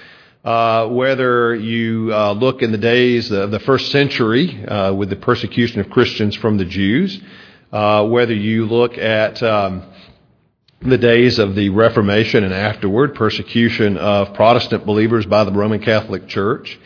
Uh, 0.43 0.89
whether 0.89 1.55
you 1.55 2.09
uh, 2.15 2.33
look 2.33 2.63
in 2.63 2.73
the 2.73 2.79
days 2.79 3.31
of 3.31 3.51
the 3.51 3.59
first 3.61 3.93
century 3.93 4.65
uh, 4.65 4.91
with 4.95 5.11
the 5.11 5.17
persecution 5.17 5.81
of 5.81 5.91
Christians 5.91 6.35
from 6.35 6.57
the 6.57 6.65
Jews, 6.65 7.21
uh, 7.71 8.07
whether 8.07 8.33
you 8.33 8.65
look 8.65 8.97
at 8.97 9.43
um, 9.43 9.83
the 10.81 10.97
days 10.97 11.39
of 11.39 11.55
the 11.55 11.69
Reformation 11.69 12.43
and 12.43 12.55
afterward, 12.55 13.15
persecution 13.15 13.99
of 13.99 14.33
Protestant 14.33 14.87
believers 14.87 15.27
by 15.27 15.45
the 15.45 15.53
Roman 15.53 15.83
Catholic 15.83 16.27
Church, 16.27 16.81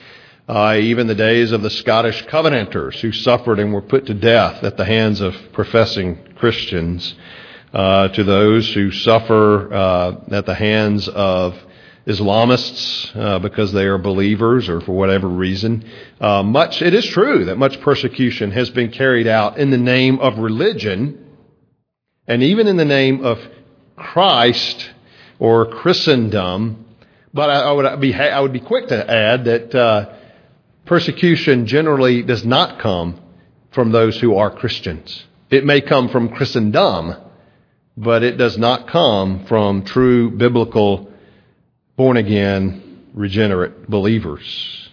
uh, 0.48 0.76
even 0.80 1.06
the 1.06 1.14
days 1.14 1.52
of 1.52 1.62
the 1.62 1.70
Scottish 1.70 2.26
Covenanters 2.26 3.00
who 3.00 3.12
suffered 3.12 3.60
and 3.60 3.72
were 3.72 3.82
put 3.82 4.06
to 4.06 4.14
death 4.14 4.64
at 4.64 4.76
the 4.76 4.84
hands 4.84 5.20
of 5.20 5.32
professing 5.52 6.18
Christians, 6.34 7.14
uh, 7.72 8.08
to 8.08 8.24
those 8.24 8.74
who 8.74 8.90
suffer 8.90 9.72
uh, 9.72 10.20
at 10.32 10.44
the 10.44 10.54
hands 10.56 11.06
of 11.06 11.56
Islamists 12.06 13.16
uh, 13.16 13.38
because 13.38 13.72
they 13.72 13.84
are 13.84 13.96
believers 13.96 14.68
or 14.68 14.80
for 14.80 14.92
whatever 14.92 15.26
reason. 15.26 15.90
Uh, 16.20 16.42
much 16.42 16.82
it 16.82 16.92
is 16.92 17.06
true 17.06 17.46
that 17.46 17.56
much 17.56 17.80
persecution 17.80 18.50
has 18.50 18.68
been 18.70 18.90
carried 18.90 19.26
out 19.26 19.56
in 19.56 19.70
the 19.70 19.78
name 19.78 20.18
of 20.18 20.38
religion, 20.38 21.26
and 22.26 22.42
even 22.42 22.66
in 22.66 22.76
the 22.76 22.84
name 22.84 23.24
of 23.24 23.38
Christ 23.96 24.90
or 25.38 25.66
Christendom. 25.66 26.84
But 27.32 27.50
I, 27.50 27.60
I 27.60 27.72
would 27.72 28.00
be 28.00 28.14
I 28.14 28.40
would 28.40 28.52
be 28.52 28.60
quick 28.60 28.88
to 28.88 29.10
add 29.10 29.44
that 29.46 29.74
uh, 29.74 30.14
persecution 30.84 31.66
generally 31.66 32.22
does 32.22 32.44
not 32.44 32.80
come 32.80 33.18
from 33.72 33.92
those 33.92 34.20
who 34.20 34.36
are 34.36 34.54
Christians. 34.54 35.24
It 35.50 35.64
may 35.64 35.80
come 35.80 36.10
from 36.10 36.28
Christendom, 36.28 37.14
but 37.96 38.22
it 38.22 38.36
does 38.36 38.58
not 38.58 38.88
come 38.88 39.46
from 39.46 39.84
true 39.84 40.30
biblical 40.30 41.10
born 41.96 42.16
again, 42.16 43.08
regenerate 43.14 43.88
believers. 43.88 44.88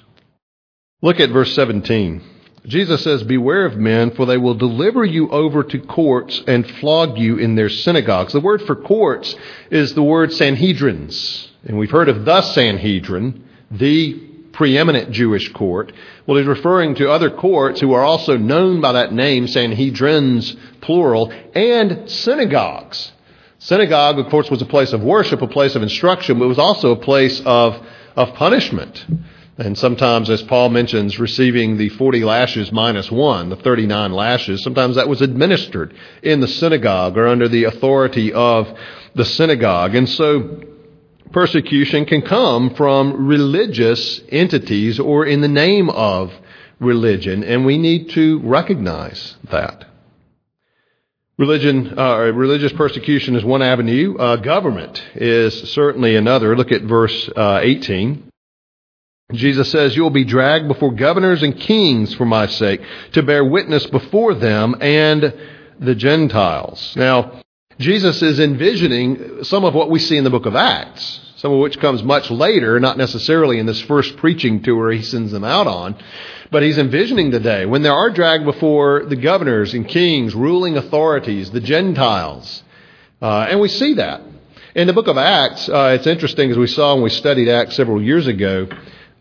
Look 1.02 1.20
at 1.20 1.32
verse 1.32 1.54
17. 1.56 2.22
Jesus 2.66 3.04
says, 3.04 3.24
Beware 3.24 3.66
of 3.66 3.76
men, 3.76 4.12
for 4.12 4.28
they 4.28 4.38
will 4.38 4.54
deliver 4.54 5.04
you 5.04 5.30
over 5.30 5.64
to 5.64 5.80
courts 5.80 6.44
and 6.48 6.70
flog 6.78 7.18
you 7.18 7.38
in 7.38 7.56
their 7.56 7.70
synagogues. 7.70 8.34
The 8.34 8.40
word 8.40 8.62
for 8.64 8.76
courts 8.76 9.36
is 9.72 9.94
the 9.94 10.04
word 10.04 10.30
Sanhedrins. 10.30 11.48
And 11.66 11.80
we've 11.80 11.90
heard 11.90 12.10
of 12.10 12.24
the 12.24 12.42
Sanhedrin, 12.42 13.44
the 13.72 14.14
preeminent 14.54 15.12
Jewish 15.12 15.52
court. 15.54 15.92
Well, 16.28 16.38
he's 16.38 16.46
referring 16.46 16.96
to 16.96 17.10
other 17.10 17.32
courts 17.32 17.80
who 17.80 17.94
are 17.94 18.04
also 18.04 18.38
known 18.38 18.80
by 18.80 18.92
that 18.92 19.12
name, 19.12 19.48
Sanhedrins, 19.48 20.56
plural, 20.82 21.34
and 21.56 22.10
synagogues. 22.10 23.12
Synagogue, 23.64 24.18
of 24.18 24.26
course, 24.32 24.50
was 24.50 24.64
a 24.64 24.66
place 24.66 24.92
of 24.92 25.04
worship, 25.04 25.44
a 25.44 25.48
place 25.48 25.76
of 25.76 25.84
instruction, 25.84 26.40
but 26.40 26.46
it 26.46 26.48
was 26.48 26.58
also 26.58 26.94
a 26.94 26.96
place 26.96 27.40
of, 27.46 27.80
of 28.16 28.34
punishment. 28.34 29.06
And 29.60 29.78
sometimes, 29.78 30.32
as 30.32 30.42
Paul 30.42 30.70
mentions, 30.70 31.20
receiving 31.20 31.78
the 31.78 31.90
40 31.90 32.24
lashes 32.24 32.72
minus 32.72 33.12
one, 33.12 33.50
the 33.50 33.56
39 33.56 34.14
lashes, 34.14 34.64
sometimes 34.64 34.96
that 34.96 35.08
was 35.08 35.22
administered 35.22 35.94
in 36.24 36.40
the 36.40 36.48
synagogue 36.48 37.20
or 37.20 37.28
under 37.28 37.48
the 37.48 37.66
authority 37.66 38.34
of 38.34 38.68
the 39.14 39.26
synagogue. 39.26 39.94
And 39.94 40.10
so 40.10 40.64
persecution 41.32 42.08
can 42.08 42.24
come 42.24 42.74
from 42.74 43.28
religious 43.28 44.22
entities 44.30 45.00
or 45.00 45.28
in 45.28 45.42
the 45.42 45.48
name 45.48 45.92
of 45.92 46.34
religion, 46.80 47.44
and 47.44 47.64
we 47.64 47.78
need 47.78 48.10
to 48.10 48.40
recognize 48.40 49.36
that. 49.52 49.86
Religion, 51.42 51.98
uh, 51.98 52.18
religious 52.36 52.72
persecution 52.74 53.36
is 53.36 53.44
one 53.44 53.64
avenue. 53.64 54.16
Uh, 54.16 54.36
government 54.36 55.04
is 55.16 55.72
certainly 55.72 56.16
another. 56.16 56.56
Look 56.56 56.72
at 56.72 56.84
verse 56.84 57.28
uh, 57.36 57.62
18. 57.64 58.30
Jesus 59.34 59.72
says, 59.72 59.96
You 59.96 60.04
will 60.04 60.12
be 60.12 60.24
dragged 60.24 60.68
before 60.68 60.92
governors 60.92 61.42
and 61.42 61.60
kings 61.60 62.14
for 62.14 62.26
my 62.26 62.46
sake, 62.46 62.82
to 63.14 63.24
bear 63.24 63.44
witness 63.44 63.88
before 63.88 64.36
them 64.36 64.76
and 64.82 65.34
the 65.80 65.96
Gentiles. 65.96 66.94
Now, 66.96 67.42
Jesus 67.80 68.22
is 68.22 68.40
envisioning 68.40 69.44
some 69.44 69.64
of 69.64 69.74
what 69.74 69.90
we 69.90 69.98
see 69.98 70.18
in 70.18 70.24
the 70.24 70.30
book 70.30 70.46
of 70.46 70.56
Acts, 70.56 71.22
some 71.42 71.52
of 71.52 71.60
which 71.60 71.80
comes 71.80 72.04
much 72.04 72.30
later, 72.30 72.80
not 72.80 73.00
necessarily 73.00 73.58
in 73.58 73.66
this 73.66 73.82
first 73.82 74.16
preaching 74.18 74.62
tour 74.62 74.92
he 74.92 75.02
sends 75.02 75.32
them 75.32 75.44
out 75.44 75.66
on. 75.66 75.96
But 76.52 76.62
he's 76.62 76.78
envisioning 76.78 77.32
the 77.32 77.40
day 77.40 77.66
when 77.66 77.82
they 77.82 77.90
are 77.90 78.12
dragged 78.12 78.46
before 78.46 79.06
the 79.06 79.16
governors 79.16 79.74
and 79.74 79.88
kings, 79.88 80.36
ruling 80.36 80.78
authorities, 80.78 81.50
the 81.50 81.60
Gentiles. 81.60 82.62
Uh, 83.20 83.48
and 83.50 83.60
we 83.60 83.70
see 83.70 83.96
that. 83.96 84.22
In 84.76 84.86
the 84.86 84.94
book 84.94 85.08
of 85.08 85.18
Acts, 85.18 85.68
uh, 85.68 85.96
it's 85.98 86.06
interesting 86.06 86.52
as 86.52 86.60
we 86.60 86.68
saw 86.68 86.94
when 86.94 87.06
we 87.06 87.10
studied 87.10 87.50
Acts 87.50 87.76
several 87.76 88.00
years 88.04 88.28
ago, 88.28 88.68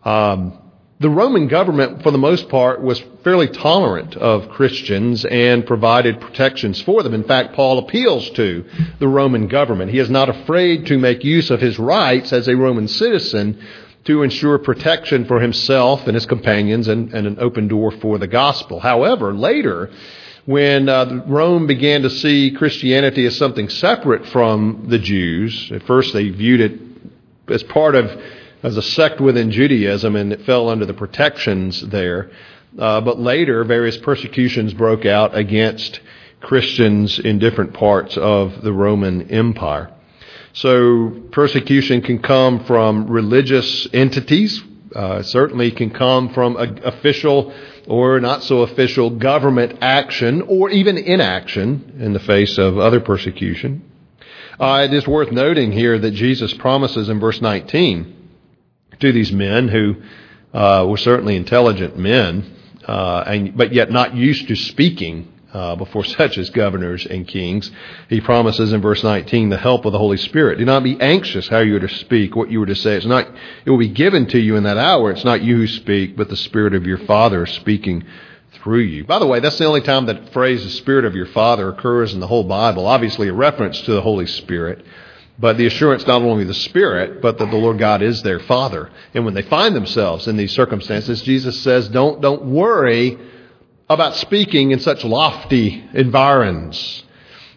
um, 0.03 0.59
the 1.01 1.09
Roman 1.09 1.47
government, 1.47 2.03
for 2.03 2.11
the 2.11 2.19
most 2.19 2.47
part, 2.47 2.79
was 2.79 3.03
fairly 3.23 3.47
tolerant 3.47 4.15
of 4.15 4.49
Christians 4.49 5.25
and 5.25 5.65
provided 5.65 6.21
protections 6.21 6.79
for 6.83 7.01
them. 7.01 7.15
In 7.15 7.23
fact, 7.23 7.55
Paul 7.55 7.79
appeals 7.79 8.29
to 8.31 8.63
the 8.99 9.07
Roman 9.07 9.47
government. 9.47 9.89
He 9.89 9.97
is 9.97 10.11
not 10.11 10.29
afraid 10.29 10.85
to 10.85 10.99
make 10.99 11.23
use 11.23 11.49
of 11.49 11.59
his 11.59 11.79
rights 11.79 12.31
as 12.31 12.47
a 12.47 12.55
Roman 12.55 12.87
citizen 12.87 13.59
to 14.05 14.21
ensure 14.21 14.59
protection 14.59 15.25
for 15.25 15.39
himself 15.39 16.05
and 16.05 16.13
his 16.13 16.27
companions 16.27 16.87
and, 16.87 17.11
and 17.13 17.25
an 17.25 17.39
open 17.39 17.67
door 17.67 17.89
for 17.89 18.19
the 18.19 18.27
gospel. 18.27 18.79
However, 18.79 19.33
later, 19.33 19.89
when 20.45 20.87
uh, 20.87 21.23
Rome 21.25 21.65
began 21.65 22.03
to 22.03 22.11
see 22.11 22.51
Christianity 22.51 23.25
as 23.25 23.35
something 23.37 23.69
separate 23.69 24.27
from 24.27 24.85
the 24.87 24.99
Jews, 24.99 25.71
at 25.71 25.81
first 25.83 26.13
they 26.13 26.29
viewed 26.29 26.61
it 26.61 26.79
as 27.47 27.63
part 27.63 27.95
of, 27.95 28.05
as 28.63 28.77
a 28.77 28.81
sect 28.81 29.19
within 29.19 29.51
Judaism, 29.51 30.15
and 30.15 30.31
it 30.31 30.45
fell 30.45 30.69
under 30.69 30.85
the 30.85 30.93
protections 30.93 31.81
there. 31.81 32.31
Uh, 32.77 33.01
but 33.01 33.19
later, 33.19 33.63
various 33.63 33.97
persecutions 33.97 34.73
broke 34.73 35.05
out 35.05 35.35
against 35.35 35.99
Christians 36.39 37.19
in 37.19 37.39
different 37.39 37.73
parts 37.73 38.17
of 38.17 38.61
the 38.61 38.73
Roman 38.73 39.29
Empire. 39.29 39.91
So 40.53 41.09
persecution 41.31 42.01
can 42.01 42.19
come 42.19 42.65
from 42.65 43.07
religious 43.07 43.87
entities, 43.93 44.61
uh, 44.95 45.21
certainly 45.23 45.71
can 45.71 45.91
come 45.91 46.33
from 46.33 46.57
official 46.57 47.53
or 47.87 48.19
not 48.19 48.43
so 48.43 48.61
official 48.61 49.09
government 49.09 49.77
action 49.81 50.41
or 50.41 50.69
even 50.69 50.97
inaction 50.97 51.95
in 51.99 52.13
the 52.13 52.19
face 52.19 52.57
of 52.57 52.77
other 52.77 52.99
persecution. 52.99 53.83
Uh, 54.59 54.87
it 54.89 54.93
is 54.93 55.07
worth 55.07 55.31
noting 55.31 55.71
here 55.71 55.97
that 55.97 56.11
Jesus 56.11 56.53
promises 56.53 57.09
in 57.09 57.19
verse 57.19 57.41
19 57.41 58.20
to 58.99 59.11
these 59.11 59.31
men 59.31 59.67
who 59.67 59.95
uh, 60.53 60.85
were 60.87 60.97
certainly 60.97 61.35
intelligent 61.35 61.97
men, 61.97 62.57
uh, 62.87 63.23
and, 63.25 63.55
but 63.55 63.73
yet 63.73 63.91
not 63.91 64.15
used 64.15 64.47
to 64.47 64.55
speaking 64.55 65.31
uh, 65.53 65.75
before 65.75 66.03
such 66.17 66.37
as 66.37 66.49
governors 66.49 67.05
and 67.05 67.27
kings. 67.27 67.71
He 68.09 68.21
promises 68.21 68.73
in 68.73 68.81
verse 68.81 69.03
19 69.03 69.49
the 69.49 69.57
help 69.57 69.85
of 69.85 69.91
the 69.91 69.97
Holy 69.97 70.17
Spirit. 70.17 70.57
Do 70.57 70.65
not 70.65 70.83
be 70.83 70.99
anxious 70.99 71.47
how 71.47 71.59
you 71.59 71.75
are 71.77 71.81
to 71.81 71.89
speak, 71.89 72.35
what 72.35 72.51
you 72.51 72.61
are 72.61 72.67
to 72.67 72.75
say. 72.75 72.95
It's 72.95 73.05
not, 73.05 73.27
it 73.65 73.69
will 73.69 73.77
be 73.77 73.89
given 73.89 74.27
to 74.27 74.39
you 74.39 74.55
in 74.55 74.63
that 74.63 74.77
hour. 74.77 75.11
It's 75.11 75.25
not 75.25 75.43
you 75.43 75.57
who 75.57 75.67
speak, 75.67 76.15
but 76.15 76.29
the 76.29 76.37
Spirit 76.37 76.73
of 76.73 76.85
your 76.85 76.99
Father 76.99 77.45
speaking 77.45 78.03
through 78.53 78.81
you. 78.81 79.05
By 79.05 79.19
the 79.19 79.27
way, 79.27 79.39
that's 79.39 79.57
the 79.57 79.65
only 79.65 79.81
time 79.81 80.05
that 80.05 80.33
phrase, 80.33 80.63
the 80.63 80.69
Spirit 80.69 81.05
of 81.05 81.15
your 81.15 81.25
Father, 81.27 81.69
occurs 81.69 82.13
in 82.13 82.19
the 82.19 82.27
whole 82.27 82.43
Bible. 82.43 82.85
Obviously, 82.85 83.27
a 83.27 83.33
reference 83.33 83.81
to 83.81 83.93
the 83.93 84.01
Holy 84.01 84.27
Spirit. 84.27 84.85
But 85.41 85.57
the 85.57 85.65
assurance 85.65 86.05
not 86.05 86.21
only 86.21 86.43
the 86.43 86.53
Spirit, 86.53 87.19
but 87.19 87.39
that 87.39 87.49
the 87.49 87.57
Lord 87.57 87.79
God 87.79 88.03
is 88.03 88.21
their 88.21 88.39
Father. 88.39 88.91
And 89.15 89.25
when 89.25 89.33
they 89.33 89.41
find 89.41 89.75
themselves 89.75 90.27
in 90.27 90.37
these 90.37 90.53
circumstances, 90.53 91.23
Jesus 91.23 91.59
says, 91.61 91.89
don't, 91.89 92.21
don't 92.21 92.45
worry 92.45 93.17
about 93.89 94.15
speaking 94.15 94.69
in 94.69 94.79
such 94.79 95.03
lofty 95.03 95.83
environs. 95.93 97.03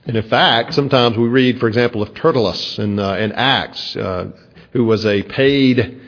And 0.06 0.16
in 0.16 0.28
fact, 0.28 0.72
sometimes 0.72 1.18
we 1.18 1.28
read, 1.28 1.60
for 1.60 1.68
example, 1.68 2.00
of 2.00 2.14
Tertullus 2.14 2.78
in, 2.78 2.98
uh, 2.98 3.16
in 3.16 3.32
Acts, 3.32 3.94
uh, 3.96 4.30
who 4.72 4.84
was 4.84 5.04
a 5.04 5.22
paid 5.22 6.00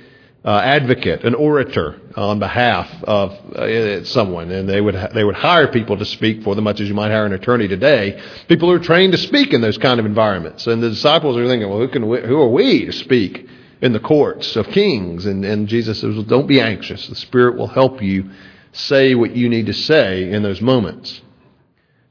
uh, 0.46 0.60
advocate, 0.60 1.24
an 1.24 1.34
orator 1.34 2.00
on 2.14 2.38
behalf 2.38 2.88
of 3.02 3.32
uh, 3.56 4.04
someone, 4.04 4.48
and 4.52 4.68
they 4.68 4.80
would 4.80 4.94
ha- 4.94 5.08
they 5.12 5.24
would 5.24 5.34
hire 5.34 5.66
people 5.66 5.98
to 5.98 6.04
speak 6.04 6.44
for 6.44 6.54
them, 6.54 6.62
much 6.62 6.80
as 6.80 6.88
you 6.88 6.94
might 6.94 7.10
hire 7.10 7.26
an 7.26 7.32
attorney 7.32 7.66
today. 7.66 8.22
People 8.46 8.68
who 8.68 8.76
are 8.76 8.84
trained 8.84 9.10
to 9.10 9.18
speak 9.18 9.52
in 9.52 9.60
those 9.60 9.76
kind 9.76 9.98
of 9.98 10.06
environments, 10.06 10.68
and 10.68 10.80
the 10.80 10.90
disciples 10.90 11.36
are 11.36 11.48
thinking, 11.48 11.68
well, 11.68 11.80
who 11.80 11.88
can 11.88 12.08
we, 12.08 12.20
who 12.20 12.40
are 12.40 12.48
we 12.48 12.84
to 12.86 12.92
speak 12.92 13.48
in 13.82 13.92
the 13.92 13.98
courts 13.98 14.54
of 14.54 14.68
kings? 14.68 15.26
And, 15.26 15.44
and 15.44 15.66
Jesus 15.66 16.00
says, 16.00 16.14
well, 16.14 16.22
don't 16.22 16.46
be 16.46 16.60
anxious. 16.60 17.08
The 17.08 17.16
Spirit 17.16 17.56
will 17.56 17.66
help 17.66 18.00
you 18.00 18.30
say 18.70 19.16
what 19.16 19.34
you 19.34 19.48
need 19.48 19.66
to 19.66 19.74
say 19.74 20.30
in 20.30 20.44
those 20.44 20.60
moments. 20.60 21.22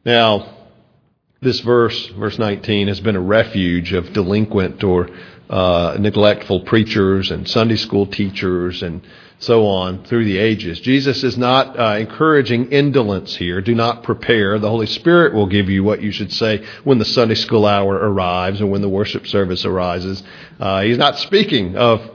Now, 0.04 0.56
this 1.42 1.62
verse, 1.62 2.08
verse 2.08 2.38
19, 2.38 2.89
has 2.89 3.00
been 3.00 3.15
a 3.15 3.22
refuge 3.22 3.94
of 3.94 4.12
delinquent 4.12 4.84
or 4.84 5.10
uh, 5.50 5.98
neglectful 6.00 6.62
preachers 6.62 7.32
and 7.32 7.48
Sunday 7.48 7.75
school 7.75 8.08
teachers 8.08 8.82
and 8.82 9.02
so 9.40 9.68
on 9.68 10.04
through 10.06 10.25
the 10.25 10.38
ages. 10.38 10.80
Jesus 10.80 11.24
is 11.24 11.38
not 11.38 11.78
uh, 11.78 11.98
encouraging 12.00 12.72
indolence 12.72 13.36
here. 13.36 13.62
Do 13.62 13.75
not 13.75 14.04
prepare. 14.04 14.58
The 14.60 14.70
Holy 14.70 14.88
Spirit 14.88 15.34
will 15.34 15.48
give 15.48 15.70
you 15.70 15.84
what 15.84 16.02
you 16.02 16.12
should 16.12 16.32
say 16.32 16.66
when 16.84 17.00
the 17.00 17.06
Sunday 17.06 17.36
school 17.36 17.66
hour 17.66 17.94
arrives 17.94 18.62
or 18.62 18.68
when 18.68 18.82
the 18.82 18.90
worship 18.90 19.28
service 19.28 19.66
arises. 19.66 20.24
Uh, 20.60 20.82
he's 20.82 20.98
not 20.98 21.20
speaking 21.20 21.75
of 21.75 22.12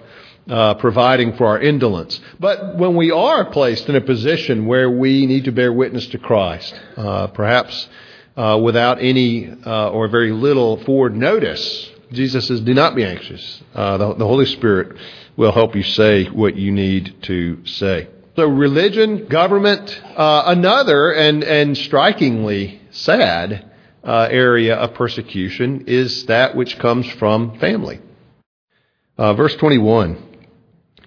uh, 0.48 0.74
providing 0.74 1.36
for 1.36 1.46
our 1.46 1.60
indolence. 1.60 2.20
But 2.40 2.76
when 2.76 2.96
we 2.96 3.10
are 3.10 3.44
placed 3.50 3.88
in 3.88 3.96
a 3.96 4.00
position 4.00 4.66
where 4.66 4.90
we 4.90 5.26
need 5.26 5.44
to 5.44 5.52
bear 5.52 5.72
witness 5.72 6.06
to 6.08 6.18
Christ, 6.18 6.74
uh, 6.96 7.28
perhaps 7.28 7.88
uh, 8.36 8.58
without 8.62 9.00
any 9.00 9.50
uh, 9.50 9.90
or 9.90 10.08
very 10.08 10.32
little 10.32 10.82
forward 10.84 11.14
notice, 11.14 11.90
Jesus 12.12 12.48
says, 12.48 12.60
do 12.60 12.74
not 12.74 12.94
be 12.94 13.04
anxious. 13.04 13.62
Uh, 13.74 13.96
the, 13.96 14.14
the, 14.14 14.26
Holy 14.26 14.46
Spirit 14.46 14.96
will 15.36 15.52
help 15.52 15.76
you 15.76 15.82
say 15.82 16.24
what 16.26 16.56
you 16.56 16.72
need 16.72 17.22
to 17.22 17.64
say. 17.66 18.08
So 18.36 18.46
religion, 18.46 19.26
government, 19.26 20.00
uh, 20.16 20.44
another 20.46 21.12
and, 21.12 21.44
and 21.44 21.76
strikingly 21.76 22.80
sad 22.90 23.70
uh, 24.02 24.28
area 24.30 24.76
of 24.76 24.94
persecution 24.94 25.84
is 25.86 26.26
that 26.26 26.56
which 26.56 26.78
comes 26.78 27.08
from 27.12 27.58
family. 27.58 28.00
Uh, 29.18 29.34
verse 29.34 29.54
21. 29.56 30.26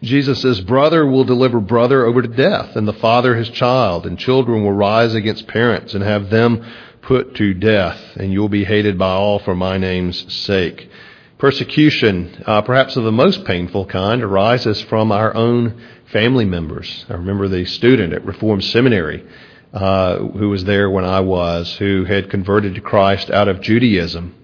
Jesus 0.03 0.41
says, 0.41 0.59
Brother 0.59 1.05
will 1.05 1.23
deliver 1.23 1.61
brother 1.61 2.05
over 2.05 2.21
to 2.21 2.27
death, 2.27 2.75
and 2.75 2.85
the 2.85 2.93
father 2.93 3.35
his 3.35 3.49
child, 3.49 4.05
and 4.05 4.19
children 4.19 4.63
will 4.63 4.73
rise 4.73 5.15
against 5.15 5.47
parents 5.47 5.93
and 5.93 6.03
have 6.03 6.29
them 6.29 6.63
put 7.03 7.35
to 7.35 7.53
death, 7.53 7.99
and 8.15 8.33
you'll 8.33 8.49
be 8.49 8.65
hated 8.65 8.97
by 8.97 9.11
all 9.11 9.39
for 9.39 9.55
my 9.55 9.77
name's 9.77 10.33
sake. 10.33 10.89
Persecution, 11.37 12.43
uh, 12.45 12.61
perhaps 12.61 12.95
of 12.95 13.03
the 13.03 13.11
most 13.11 13.45
painful 13.45 13.85
kind, 13.85 14.23
arises 14.23 14.81
from 14.81 15.11
our 15.11 15.35
own 15.35 15.81
family 16.11 16.45
members. 16.45 17.05
I 17.09 17.13
remember 17.13 17.47
the 17.47 17.65
student 17.65 18.13
at 18.13 18.25
Reformed 18.25 18.63
Seminary 18.63 19.25
uh, 19.73 20.19
who 20.19 20.49
was 20.49 20.63
there 20.65 20.89
when 20.89 21.03
I 21.03 21.19
was, 21.21 21.75
who 21.77 22.05
had 22.05 22.29
converted 22.29 22.75
to 22.75 22.81
Christ 22.81 23.31
out 23.31 23.47
of 23.47 23.61
Judaism. 23.61 24.35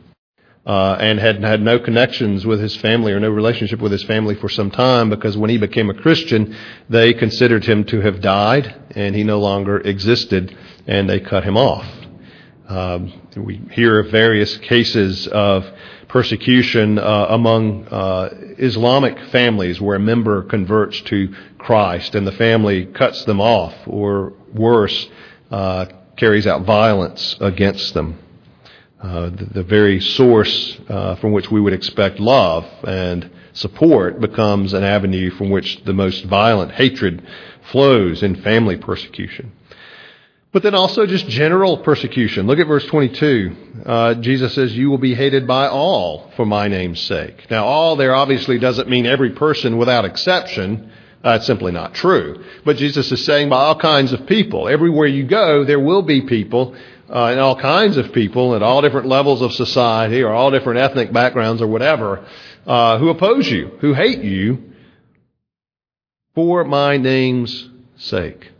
Uh, 0.65 0.97
and 0.99 1.19
had 1.19 1.41
had 1.41 1.61
no 1.61 1.79
connections 1.79 2.45
with 2.45 2.59
his 2.59 2.75
family 2.75 3.11
or 3.11 3.19
no 3.19 3.29
relationship 3.29 3.79
with 3.79 3.91
his 3.91 4.03
family 4.03 4.35
for 4.35 4.49
some 4.49 4.69
time 4.69 5.09
because 5.09 5.35
when 5.35 5.49
he 5.49 5.57
became 5.57 5.89
a 5.89 5.95
Christian, 5.95 6.55
they 6.89 7.13
considered 7.13 7.65
him 7.65 7.85
to 7.85 8.01
have 8.01 8.21
died 8.21 8.75
and 8.91 9.15
he 9.15 9.23
no 9.23 9.39
longer 9.39 9.79
existed 9.79 10.55
and 10.85 11.09
they 11.09 11.19
cut 11.21 11.43
him 11.43 11.57
off. 11.57 11.87
Um, 12.69 13.11
we 13.35 13.59
hear 13.71 13.97
of 13.99 14.11
various 14.11 14.55
cases 14.57 15.27
of 15.27 15.65
persecution 16.07 16.99
uh, 16.99 17.25
among 17.29 17.87
uh, 17.87 18.29
Islamic 18.59 19.19
families 19.31 19.81
where 19.81 19.95
a 19.95 19.99
member 19.99 20.43
converts 20.43 21.01
to 21.01 21.33
Christ 21.57 22.13
and 22.13 22.27
the 22.27 22.31
family 22.33 22.85
cuts 22.85 23.25
them 23.25 23.41
off, 23.41 23.73
or 23.87 24.33
worse, 24.53 25.09
uh, 25.49 25.87
carries 26.15 26.45
out 26.45 26.61
violence 26.61 27.35
against 27.41 27.95
them. 27.95 28.19
Uh, 29.01 29.29
the, 29.29 29.45
the, 29.45 29.63
very 29.63 29.99
source 29.99 30.77
uh, 30.89 31.15
from 31.15 31.31
which 31.31 31.49
we 31.49 31.59
would 31.59 31.73
expect 31.73 32.19
love 32.19 32.65
and 32.83 33.31
support 33.53 34.19
becomes 34.19 34.73
an 34.73 34.83
avenue 34.83 35.31
from 35.31 35.49
which 35.49 35.83
the 35.85 35.93
most 35.93 36.23
violent 36.25 36.73
hatred 36.73 37.25
flows 37.71 38.21
in 38.21 38.35
family 38.43 38.77
persecution. 38.77 39.53
But 40.51 40.63
then 40.63 40.73
also 40.73 41.05
just 41.05 41.27
general 41.27 41.77
persecution. 41.77 42.47
Look 42.47 42.57
at 42.57 42.65
verse 42.65 42.85
22. 42.85 43.83
Uh, 43.85 44.13
Jesus 44.15 44.55
says, 44.55 44.75
You 44.75 44.89
will 44.89 44.97
be 44.97 45.13
hated 45.13 45.45
by 45.45 45.67
all 45.67 46.31
for 46.35 46.45
my 46.45 46.67
name's 46.67 46.99
sake. 47.01 47.45
Now, 47.51 47.65
all 47.65 47.95
there 47.95 48.15
obviously 48.15 48.57
doesn't 48.57 48.89
mean 48.89 49.05
every 49.05 49.31
person 49.31 49.77
without 49.77 50.05
exception. 50.05 50.91
Uh, 51.23 51.31
it's 51.31 51.45
simply 51.45 51.71
not 51.71 51.93
true. 51.93 52.43
But 52.65 52.77
Jesus 52.77 53.11
is 53.11 53.23
saying 53.25 53.49
by 53.49 53.57
all 53.57 53.77
kinds 53.77 54.11
of 54.11 54.25
people. 54.25 54.67
Everywhere 54.67 55.05
you 55.05 55.25
go, 55.25 55.65
there 55.65 55.79
will 55.79 56.01
be 56.01 56.21
people, 56.21 56.75
uh, 57.07 57.25
and 57.25 57.39
all 57.39 57.55
kinds 57.55 57.97
of 57.97 58.11
people 58.11 58.55
at 58.55 58.63
all 58.63 58.81
different 58.81 59.07
levels 59.07 59.43
of 59.43 59.53
society 59.53 60.23
or 60.23 60.31
all 60.31 60.49
different 60.49 60.79
ethnic 60.79 61.13
backgrounds 61.13 61.61
or 61.61 61.67
whatever, 61.67 62.25
uh, 62.65 62.97
who 62.97 63.09
oppose 63.09 63.47
you, 63.47 63.77
who 63.81 63.93
hate 63.93 64.23
you 64.23 64.73
for 66.33 66.63
my 66.63 66.97
name's 66.97 67.69
sake. 67.97 68.51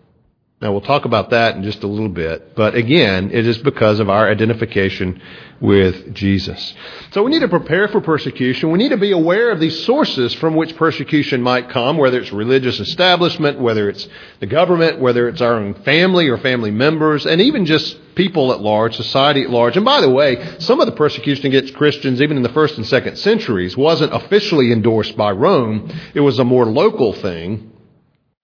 Now 0.62 0.74
we'll 0.74 0.82
talk 0.82 1.06
about 1.06 1.30
that 1.30 1.56
in 1.56 1.63
just 1.63 1.84
a 1.84 1.88
little 1.88 2.10
bit, 2.10 2.54
but 2.54 2.76
again, 2.76 3.32
it 3.32 3.48
is 3.48 3.58
because 3.60 4.02
of 4.02 4.10
our 4.10 4.30
identification 4.30 5.22
with 5.62 6.13
Jesus. 6.13 6.74
So 7.12 7.24
we 7.24 7.32
need 7.32 7.39
to 7.39 7.48
prepare 7.48 7.88
for 7.88 8.02
persecution. 8.02 8.69
We 8.69 8.78
need 8.78 8.89
to 8.89 8.98
be 8.98 9.12
aware 9.12 9.52
of 9.52 9.62
these 9.62 9.86
sources 9.86 10.34
from 10.34 10.58
which 10.58 10.76
persecution 10.76 11.41
might 11.41 11.69
come, 11.69 11.95
whether 11.95 12.19
it's 12.19 12.34
religious 12.34 12.78
establishment, 12.82 13.58
whether 13.58 13.88
it's 13.88 14.06
the 14.41 14.48
government, 14.48 15.00
whether 15.00 15.30
it's 15.30 15.39
our 15.39 15.54
own 15.54 15.76
family 15.86 16.28
or 16.28 16.38
family 16.38 16.72
members, 16.72 17.26
and 17.26 17.39
even 17.39 17.65
just 17.65 17.98
people 18.15 18.52
at 18.52 18.60
large, 18.60 18.98
society 18.98 19.43
at 19.43 19.50
large. 19.50 19.78
And 19.78 19.86
by 19.86 20.02
the 20.02 20.10
way, 20.10 20.58
some 20.60 20.82
of 20.82 20.88
the 20.88 20.91
persecution 20.91 21.45
against 21.45 21.74
Christians, 21.74 22.22
even 22.22 22.36
in 22.36 22.43
the 22.43 22.50
first 22.50 22.76
and 22.76 22.86
second 22.86 23.15
centuries, 23.15 23.78
wasn't 23.78 24.13
officially 24.13 24.74
endorsed 24.74 25.15
by 25.15 25.32
Rome. 25.32 25.89
It 26.13 26.19
was 26.19 26.38
a 26.38 26.43
more 26.43 26.65
local 26.65 27.13
thing 27.13 27.72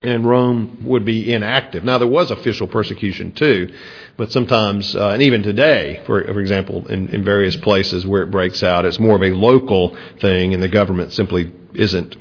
and 0.08 0.26
Rome 0.26 0.80
would 0.86 1.06
be 1.06 1.34
inactive. 1.34 1.84
Now, 1.84 1.98
there 1.98 2.08
was 2.08 2.32
official 2.32 2.68
persecution 2.68 3.32
too, 3.32 3.74
but 4.18 4.32
sometimes, 4.32 4.96
uh, 4.96 5.10
and 5.10 5.22
even 5.22 5.44
today, 5.44 6.02
for, 6.06 6.24
for 6.24 6.39
example, 6.39 6.88
in, 6.88 7.10
in, 7.10 7.24
various 7.24 7.56
places 7.56 8.06
where 8.06 8.24
it 8.24 8.32
breaks 8.32 8.63
out, 8.63 8.86
it's 8.86 9.00
more 9.00 9.15
of 9.15 9.24
a 9.24 9.36
local 9.36 9.98
thing, 10.22 10.54
and 10.54 10.63
the 10.63 10.68
government 10.68 11.13
simply 11.13 11.52
isn't 11.74 12.15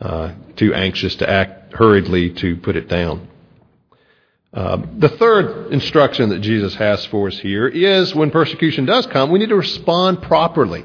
uh, 0.00 0.32
too 0.56 0.74
anxious 0.74 1.14
to 1.16 1.28
act 1.28 1.74
hurriedly 1.74 2.30
to 2.30 2.56
put 2.56 2.76
it 2.76 2.88
down. 2.88 3.28
Uh, 4.52 4.78
the 4.96 5.10
third 5.10 5.72
instruction 5.72 6.30
that 6.30 6.40
Jesus 6.40 6.74
has 6.76 7.04
for 7.06 7.28
us 7.28 7.38
here 7.38 7.68
is 7.68 8.14
when 8.14 8.30
persecution 8.30 8.86
does 8.86 9.06
come, 9.06 9.30
we 9.30 9.38
need 9.38 9.50
to 9.50 9.56
respond 9.56 10.22
properly 10.22 10.84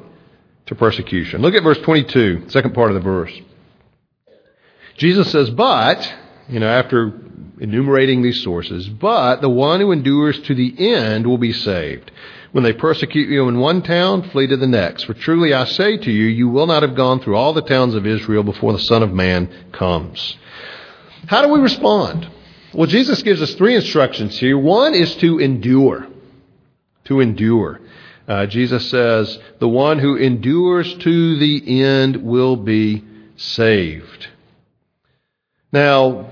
to 0.66 0.76
persecution. 0.76 1.42
Look 1.42 1.56
at 1.56 1.64
verse 1.64 1.80
22, 1.80 2.50
second 2.50 2.74
part 2.74 2.92
of 2.92 2.96
the 2.96 3.02
verse. 3.02 3.34
Jesus 4.98 5.32
says, 5.32 5.50
But 5.50 6.14
you 6.48 6.60
know, 6.60 6.68
after 6.68 7.14
enumerating 7.60 8.22
these 8.22 8.44
sources, 8.44 8.88
but 8.90 9.42
the 9.42 9.50
one 9.50 9.80
who 9.80 9.92
endures 9.92 10.40
to 10.42 10.56
the 10.56 10.94
end 10.94 11.26
will 11.26 11.38
be 11.38 11.54
saved. 11.54 12.12
When 12.52 12.64
they 12.64 12.74
persecute 12.74 13.30
you 13.30 13.48
in 13.48 13.60
one 13.60 13.82
town, 13.82 14.30
flee 14.30 14.48
to 14.48 14.58
the 14.58 14.68
next. 14.68 15.04
For 15.04 15.14
truly 15.14 15.54
I 15.54 15.66
say 15.66 15.98
to 15.98 16.12
you, 16.12 16.26
you 16.26 16.50
will 16.50 16.68
not 16.68 16.84
have 16.84 16.96
gone 16.96 17.20
through 17.20 17.36
all 17.36 17.54
the 17.54 17.62
towns 17.62 17.96
of 17.96 18.06
Israel 18.06 18.44
before 18.44 18.74
the 18.74 18.80
Son 18.80 19.02
of 19.02 19.12
Man 19.12 19.50
comes. 19.72 20.38
How 21.28 21.42
do 21.42 21.48
we 21.48 21.60
respond? 21.60 22.30
Well, 22.74 22.88
Jesus 22.88 23.24
gives 23.24 23.42
us 23.42 23.56
three 23.56 23.76
instructions 23.76 24.38
here. 24.38 24.58
One 24.58 24.94
is 24.94 25.16
to 25.18 25.40
endure. 25.40 26.08
To 27.06 27.22
endure. 27.22 27.80
Uh, 28.28 28.46
Jesus 28.46 28.90
says, 28.90 29.40
the 29.60 29.68
one 29.68 30.00
who 30.00 30.16
endures 30.16 30.94
to 30.96 31.38
the 31.38 31.84
end 31.84 32.18
will 32.18 32.56
be 32.56 33.04
saved. 33.36 34.28
Now, 35.74 36.28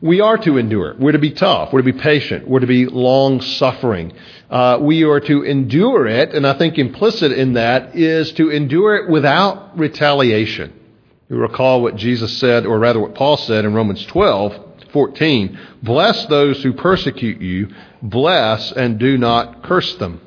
we 0.00 0.20
are 0.20 0.38
to 0.38 0.56
endure. 0.56 0.94
We're 0.98 1.12
to 1.12 1.18
be 1.18 1.32
tough. 1.32 1.72
We're 1.72 1.82
to 1.82 1.92
be 1.92 1.98
patient. 1.98 2.48
We're 2.48 2.60
to 2.60 2.66
be 2.66 2.86
long 2.86 3.42
suffering. 3.42 4.12
Uh, 4.48 4.78
we 4.80 5.04
are 5.04 5.20
to 5.20 5.42
endure 5.42 6.06
it, 6.06 6.32
and 6.34 6.46
I 6.46 6.56
think 6.56 6.78
implicit 6.78 7.32
in 7.32 7.54
that 7.54 7.96
is 7.96 8.32
to 8.32 8.50
endure 8.50 8.96
it 8.96 9.10
without 9.10 9.78
retaliation. 9.78 10.72
You 11.28 11.36
recall 11.36 11.82
what 11.82 11.96
Jesus 11.96 12.38
said, 12.38 12.66
or 12.66 12.78
rather 12.78 13.00
what 13.00 13.14
Paul 13.14 13.36
said 13.36 13.64
in 13.64 13.74
Romans 13.74 14.04
12, 14.06 14.58
14. 14.92 15.58
Bless 15.82 16.26
those 16.26 16.62
who 16.62 16.72
persecute 16.72 17.40
you. 17.40 17.68
Bless 18.00 18.72
and 18.72 18.98
do 18.98 19.18
not 19.18 19.64
curse 19.64 19.94
them. 19.96 20.20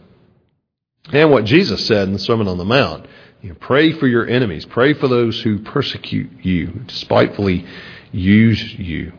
And 1.12 1.32
what 1.32 1.46
Jesus 1.46 1.86
said 1.88 2.08
in 2.08 2.13
the 2.13 2.20
Sermon 2.20 2.48
on 2.48 2.58
the 2.58 2.66
Mount. 2.66 3.08
You 3.42 3.50
know, 3.50 3.56
pray 3.60 3.92
for 3.92 4.08
your 4.08 4.26
enemies. 4.26 4.63
Pray 4.63 4.94
for 4.94 5.10
those 5.10 5.42
who 5.42 5.60
persecute 5.60 6.46
you, 6.46 6.68
despitefully 6.88 7.66
use 8.13 8.73
you. 8.76 9.12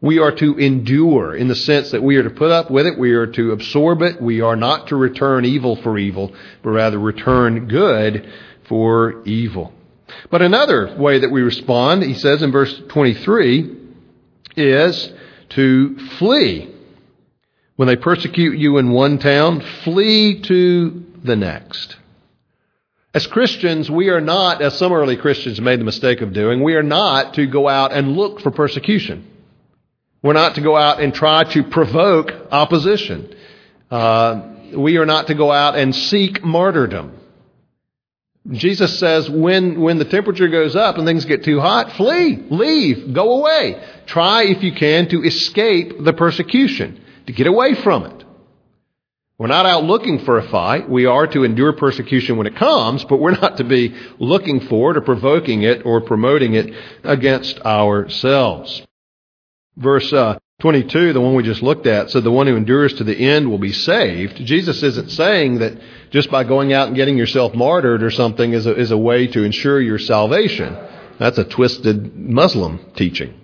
We 0.00 0.18
are 0.18 0.32
to 0.32 0.58
endure 0.58 1.34
in 1.34 1.48
the 1.48 1.54
sense 1.54 1.92
that 1.92 2.02
we 2.02 2.16
are 2.16 2.24
to 2.24 2.30
put 2.30 2.50
up 2.50 2.70
with 2.70 2.86
it. 2.86 2.98
We 2.98 3.12
are 3.12 3.28
to 3.28 3.52
absorb 3.52 4.02
it. 4.02 4.20
We 4.20 4.40
are 4.40 4.56
not 4.56 4.88
to 4.88 4.96
return 4.96 5.44
evil 5.44 5.76
for 5.76 5.96
evil, 5.96 6.34
but 6.62 6.70
rather 6.70 6.98
return 6.98 7.68
good 7.68 8.28
for 8.68 9.22
evil. 9.24 9.72
But 10.30 10.42
another 10.42 10.96
way 10.98 11.20
that 11.20 11.30
we 11.30 11.42
respond, 11.42 12.02
he 12.02 12.14
says 12.14 12.42
in 12.42 12.52
verse 12.52 12.82
23, 12.88 13.76
is 14.56 15.12
to 15.50 15.98
flee. 16.18 16.68
When 17.76 17.88
they 17.88 17.96
persecute 17.96 18.58
you 18.58 18.78
in 18.78 18.90
one 18.90 19.18
town, 19.18 19.60
flee 19.84 20.40
to 20.42 21.04
the 21.22 21.36
next. 21.36 21.96
As 23.14 23.26
Christians, 23.26 23.90
we 23.90 24.08
are 24.08 24.22
not, 24.22 24.62
as 24.62 24.78
some 24.78 24.92
early 24.92 25.16
Christians 25.16 25.60
made 25.60 25.78
the 25.78 25.84
mistake 25.84 26.22
of 26.22 26.32
doing, 26.32 26.62
we 26.62 26.74
are 26.74 26.82
not 26.82 27.34
to 27.34 27.46
go 27.46 27.68
out 27.68 27.92
and 27.92 28.16
look 28.16 28.40
for 28.40 28.50
persecution. 28.50 29.28
We're 30.22 30.32
not 30.32 30.54
to 30.54 30.62
go 30.62 30.76
out 30.76 31.00
and 31.00 31.12
try 31.12 31.44
to 31.44 31.62
provoke 31.64 32.32
opposition. 32.50 33.34
Uh, 33.90 34.52
we 34.74 34.96
are 34.96 35.04
not 35.04 35.26
to 35.26 35.34
go 35.34 35.52
out 35.52 35.76
and 35.76 35.94
seek 35.94 36.42
martyrdom. 36.42 37.18
Jesus 38.50 38.98
says 38.98 39.28
when, 39.28 39.80
when 39.80 39.98
the 39.98 40.04
temperature 40.06 40.48
goes 40.48 40.74
up 40.74 40.96
and 40.96 41.06
things 41.06 41.26
get 41.26 41.44
too 41.44 41.60
hot, 41.60 41.92
flee, 41.92 42.42
leave, 42.50 43.12
go 43.12 43.40
away. 43.40 43.84
Try, 44.06 44.44
if 44.44 44.62
you 44.62 44.72
can, 44.72 45.08
to 45.10 45.22
escape 45.22 46.02
the 46.02 46.12
persecution, 46.14 47.00
to 47.26 47.32
get 47.32 47.46
away 47.46 47.74
from 47.74 48.06
it. 48.06 48.21
We're 49.42 49.48
not 49.48 49.66
out 49.66 49.82
looking 49.82 50.20
for 50.20 50.38
a 50.38 50.48
fight. 50.50 50.88
We 50.88 51.06
are 51.06 51.26
to 51.26 51.42
endure 51.42 51.72
persecution 51.72 52.36
when 52.36 52.46
it 52.46 52.54
comes, 52.54 53.04
but 53.04 53.16
we're 53.16 53.32
not 53.32 53.56
to 53.56 53.64
be 53.64 53.92
looking 54.20 54.60
for 54.68 54.92
it 54.92 54.96
or 54.96 55.00
provoking 55.00 55.62
it 55.62 55.84
or 55.84 56.00
promoting 56.00 56.54
it 56.54 56.72
against 57.02 57.58
ourselves. 57.62 58.86
Verse 59.76 60.12
uh, 60.12 60.38
22, 60.60 61.12
the 61.12 61.20
one 61.20 61.34
we 61.34 61.42
just 61.42 61.60
looked 61.60 61.88
at, 61.88 62.12
said 62.12 62.22
the 62.22 62.30
one 62.30 62.46
who 62.46 62.54
endures 62.54 62.94
to 62.94 63.02
the 63.02 63.16
end 63.16 63.50
will 63.50 63.58
be 63.58 63.72
saved. 63.72 64.36
Jesus 64.36 64.80
isn't 64.80 65.10
saying 65.10 65.58
that 65.58 65.76
just 66.12 66.30
by 66.30 66.44
going 66.44 66.72
out 66.72 66.86
and 66.86 66.94
getting 66.94 67.18
yourself 67.18 67.52
martyred 67.52 68.04
or 68.04 68.12
something 68.12 68.52
is 68.52 68.66
a, 68.66 68.78
is 68.78 68.92
a 68.92 68.96
way 68.96 69.26
to 69.26 69.42
ensure 69.42 69.80
your 69.80 69.98
salvation. 69.98 70.78
That's 71.18 71.38
a 71.38 71.44
twisted 71.44 72.14
Muslim 72.16 72.78
teaching. 72.94 73.41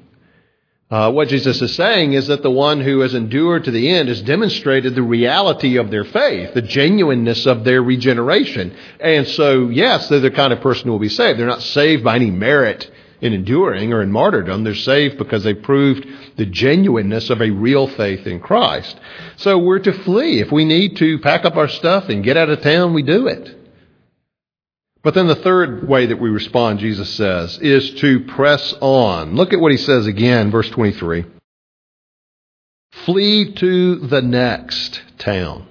Uh, 0.91 1.13
what 1.13 1.29
Jesus 1.29 1.61
is 1.61 1.75
saying 1.75 2.15
is 2.15 2.29
that 2.29 2.43
the 2.43 2.51
one 2.51 2.81
who 2.81 3.01
has 3.01 3.13
endured 3.13 3.65
to 3.65 3.71
the 3.71 3.91
end 3.91 4.09
has 4.09 4.23
demonstrated 4.23 4.95
the 4.95 5.03
reality 5.03 5.77
of 5.77 5.91
their 5.91 6.05
faith, 6.05 6.55
the 6.55 6.63
genuineness 6.63 7.45
of 7.45 7.63
their 7.63 7.83
regeneration. 7.83 8.75
And 8.99 9.29
so, 9.29 9.69
yes, 9.69 10.09
they're 10.09 10.21
the 10.21 10.31
kind 10.31 10.51
of 10.51 10.63
person 10.63 10.87
who 10.87 10.93
will 10.93 10.99
be 10.99 11.11
saved. 11.11 11.39
They're 11.39 11.47
not 11.47 11.61
saved 11.61 12.05
by 12.05 12.17
any 12.17 12.31
merit 12.31 12.91
in 13.21 13.35
enduring 13.35 13.93
or 13.93 14.01
in 14.01 14.11
martyrdom. 14.11 14.65
They're 14.65 14.75
saved 14.75 15.19
because 15.19 15.45
they 15.45 15.53
proved 15.53 16.07
the 16.37 16.47
genuineness 16.47 17.29
of 17.29 17.43
a 17.43 17.51
real 17.51 17.87
faith 17.87 18.27
in 18.27 18.41
Christ. 18.41 18.99
So 19.37 19.59
we're 19.59 19.81
to 19.81 19.93
flee. 20.05 20.41
If 20.41 20.51
we 20.51 20.65
need 20.65 20.97
to 20.99 21.19
pack 21.19 21.45
up 21.45 21.57
our 21.57 21.69
stuff 21.69 22.09
and 22.09 22.25
get 22.25 22.39
out 22.39 22.49
of 22.49 22.63
town, 22.63 22.95
we 22.95 23.03
do 23.03 23.27
it. 23.27 23.58
But 25.03 25.15
then 25.15 25.27
the 25.27 25.37
third 25.37 25.89
way 25.89 26.07
that 26.07 26.21
we 26.21 26.29
respond, 26.29 26.81
Jesus 26.81 27.09
says, 27.11 27.59
is 27.59 27.95
to 28.01 28.21
press 28.21 28.75
on. 28.81 29.37
Look 29.37 29.53
at 29.53 29.61
what 29.61 29.73
he 29.73 29.79
says 29.79 30.07
again, 30.07 30.51
verse 30.51 30.69
23. 30.71 31.25
Flee 33.05 33.53
to 33.55 33.97
the 33.97 34.23
next 34.23 35.01
town. 35.19 35.67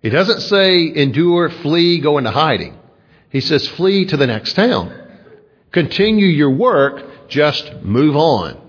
He 0.00 0.10
doesn't 0.10 0.40
say 0.40 0.92
endure, 0.94 1.50
flee, 1.50 2.00
go 2.00 2.18
into 2.18 2.30
hiding. 2.30 2.78
He 3.30 3.40
says 3.40 3.66
flee 3.68 4.06
to 4.06 4.16
the 4.16 4.26
next 4.26 4.54
town. 4.54 4.94
Continue 5.72 6.26
your 6.26 6.50
work, 6.50 7.28
just 7.28 7.72
move 7.82 8.16
on. 8.16 8.60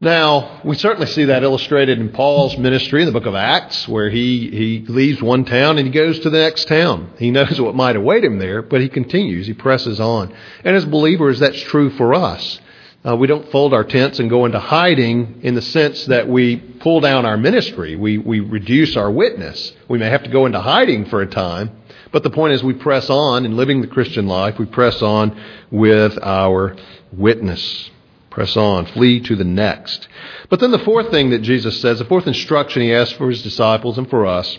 Now, 0.00 0.60
we 0.64 0.76
certainly 0.76 1.08
see 1.08 1.24
that 1.24 1.42
illustrated 1.42 1.98
in 1.98 2.10
Paul's 2.10 2.56
ministry 2.56 3.02
in 3.02 3.06
the 3.06 3.12
book 3.12 3.26
of 3.26 3.34
Acts, 3.34 3.88
where 3.88 4.08
he, 4.08 4.48
he 4.48 4.84
leaves 4.86 5.20
one 5.20 5.44
town 5.44 5.76
and 5.76 5.88
he 5.88 5.92
goes 5.92 6.20
to 6.20 6.30
the 6.30 6.38
next 6.38 6.68
town. 6.68 7.14
He 7.18 7.32
knows 7.32 7.60
what 7.60 7.74
might 7.74 7.96
await 7.96 8.22
him 8.22 8.38
there, 8.38 8.62
but 8.62 8.80
he 8.80 8.88
continues, 8.88 9.48
he 9.48 9.54
presses 9.54 9.98
on. 9.98 10.32
And 10.62 10.76
as 10.76 10.84
believers, 10.84 11.40
that's 11.40 11.60
true 11.62 11.90
for 11.90 12.14
us. 12.14 12.60
Uh, 13.04 13.16
we 13.16 13.26
don't 13.26 13.50
fold 13.50 13.74
our 13.74 13.82
tents 13.82 14.20
and 14.20 14.30
go 14.30 14.44
into 14.44 14.60
hiding 14.60 15.40
in 15.42 15.56
the 15.56 15.62
sense 15.62 16.06
that 16.06 16.28
we 16.28 16.58
pull 16.58 17.00
down 17.00 17.26
our 17.26 17.36
ministry. 17.36 17.96
We, 17.96 18.18
we 18.18 18.38
reduce 18.38 18.96
our 18.96 19.10
witness. 19.10 19.72
We 19.88 19.98
may 19.98 20.10
have 20.10 20.22
to 20.22 20.30
go 20.30 20.46
into 20.46 20.60
hiding 20.60 21.06
for 21.06 21.22
a 21.22 21.26
time, 21.26 21.72
but 22.12 22.22
the 22.22 22.30
point 22.30 22.52
is, 22.52 22.62
we 22.62 22.74
press 22.74 23.10
on 23.10 23.44
in 23.44 23.56
living 23.56 23.80
the 23.80 23.88
Christian 23.88 24.28
life. 24.28 24.60
We 24.60 24.66
press 24.66 25.02
on 25.02 25.36
with 25.72 26.16
our 26.22 26.76
witness. 27.12 27.90
Press 28.38 28.56
on. 28.56 28.86
Flee 28.86 29.18
to 29.18 29.34
the 29.34 29.42
next. 29.42 30.06
But 30.48 30.60
then 30.60 30.70
the 30.70 30.78
fourth 30.78 31.10
thing 31.10 31.30
that 31.30 31.42
Jesus 31.42 31.80
says, 31.80 31.98
the 31.98 32.04
fourth 32.04 32.28
instruction 32.28 32.82
he 32.82 32.94
asks 32.94 33.16
for 33.16 33.28
his 33.28 33.42
disciples 33.42 33.98
and 33.98 34.08
for 34.08 34.26
us, 34.26 34.56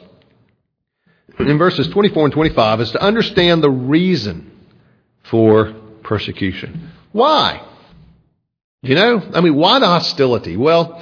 in 1.40 1.58
verses 1.58 1.88
24 1.88 2.26
and 2.26 2.34
25, 2.34 2.82
is 2.82 2.92
to 2.92 3.02
understand 3.02 3.64
the 3.64 3.70
reason 3.70 4.52
for 5.24 5.74
persecution. 6.04 6.92
Why? 7.14 7.66
You 8.82 8.96
know, 8.96 9.24
I 9.34 9.40
mean, 9.40 9.56
why 9.56 9.80
the 9.80 9.88
hostility? 9.88 10.58
Well, 10.58 11.02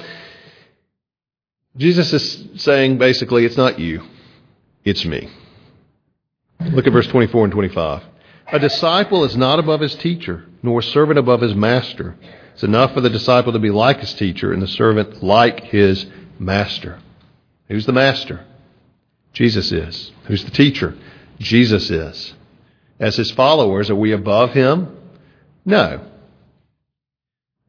Jesus 1.76 2.12
is 2.12 2.62
saying 2.62 2.98
basically, 2.98 3.44
it's 3.44 3.56
not 3.56 3.80
you, 3.80 4.04
it's 4.84 5.04
me. 5.04 5.28
Look 6.60 6.86
at 6.86 6.92
verse 6.92 7.08
24 7.08 7.42
and 7.42 7.52
25. 7.52 8.04
A 8.52 8.58
disciple 8.60 9.24
is 9.24 9.36
not 9.36 9.58
above 9.58 9.80
his 9.80 9.96
teacher, 9.96 10.46
nor 10.62 10.78
a 10.78 10.82
servant 10.84 11.18
above 11.18 11.40
his 11.40 11.56
master. 11.56 12.14
It's 12.58 12.64
enough 12.64 12.92
for 12.92 13.00
the 13.00 13.08
disciple 13.08 13.52
to 13.52 13.60
be 13.60 13.70
like 13.70 14.00
his 14.00 14.12
teacher 14.14 14.52
and 14.52 14.60
the 14.60 14.66
servant 14.66 15.22
like 15.22 15.60
his 15.66 16.04
master. 16.40 16.98
Who's 17.68 17.86
the 17.86 17.92
master? 17.92 18.44
Jesus 19.32 19.70
is. 19.70 20.10
Who's 20.24 20.44
the 20.44 20.50
teacher? 20.50 20.96
Jesus 21.38 21.88
is. 21.88 22.34
As 22.98 23.14
his 23.14 23.30
followers, 23.30 23.90
are 23.90 23.94
we 23.94 24.10
above 24.10 24.54
him? 24.54 24.88
No. 25.64 26.04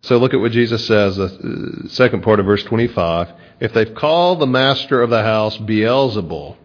So 0.01 0.17
look 0.17 0.33
at 0.33 0.39
what 0.39 0.53
Jesus 0.53 0.87
says, 0.87 1.17
the 1.17 1.25
uh, 1.85 1.87
second 1.89 2.23
part 2.23 2.39
of 2.39 2.47
verse 2.47 2.63
25. 2.63 3.31
If 3.59 3.73
they've 3.73 3.93
called 3.93 4.39
the 4.39 4.47
master 4.47 5.03
of 5.03 5.11
the 5.11 5.21
house 5.21 5.55
Beelzebul, 5.55 6.57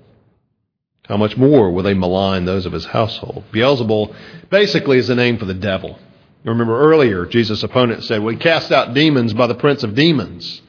how 1.03 1.19
much 1.19 1.37
more 1.37 1.71
will 1.71 1.83
they 1.83 1.93
malign 1.93 2.47
those 2.47 2.65
of 2.65 2.73
his 2.73 2.87
household? 2.87 3.45
Beelzebul 3.53 4.17
basically 4.49 4.97
is 4.97 5.09
the 5.09 5.15
name 5.15 5.37
for 5.37 5.45
the 5.45 5.53
devil. 5.53 5.99
Remember 6.45 6.79
earlier, 6.79 7.25
Jesus' 7.25 7.63
opponent 7.63 8.05
said, 8.05 8.23
We 8.23 8.37
cast 8.37 8.71
out 8.71 8.93
demons 8.93 9.33
by 9.33 9.47
the 9.47 9.55
prince 9.55 9.83
of 9.83 9.95
demons. 9.95 10.61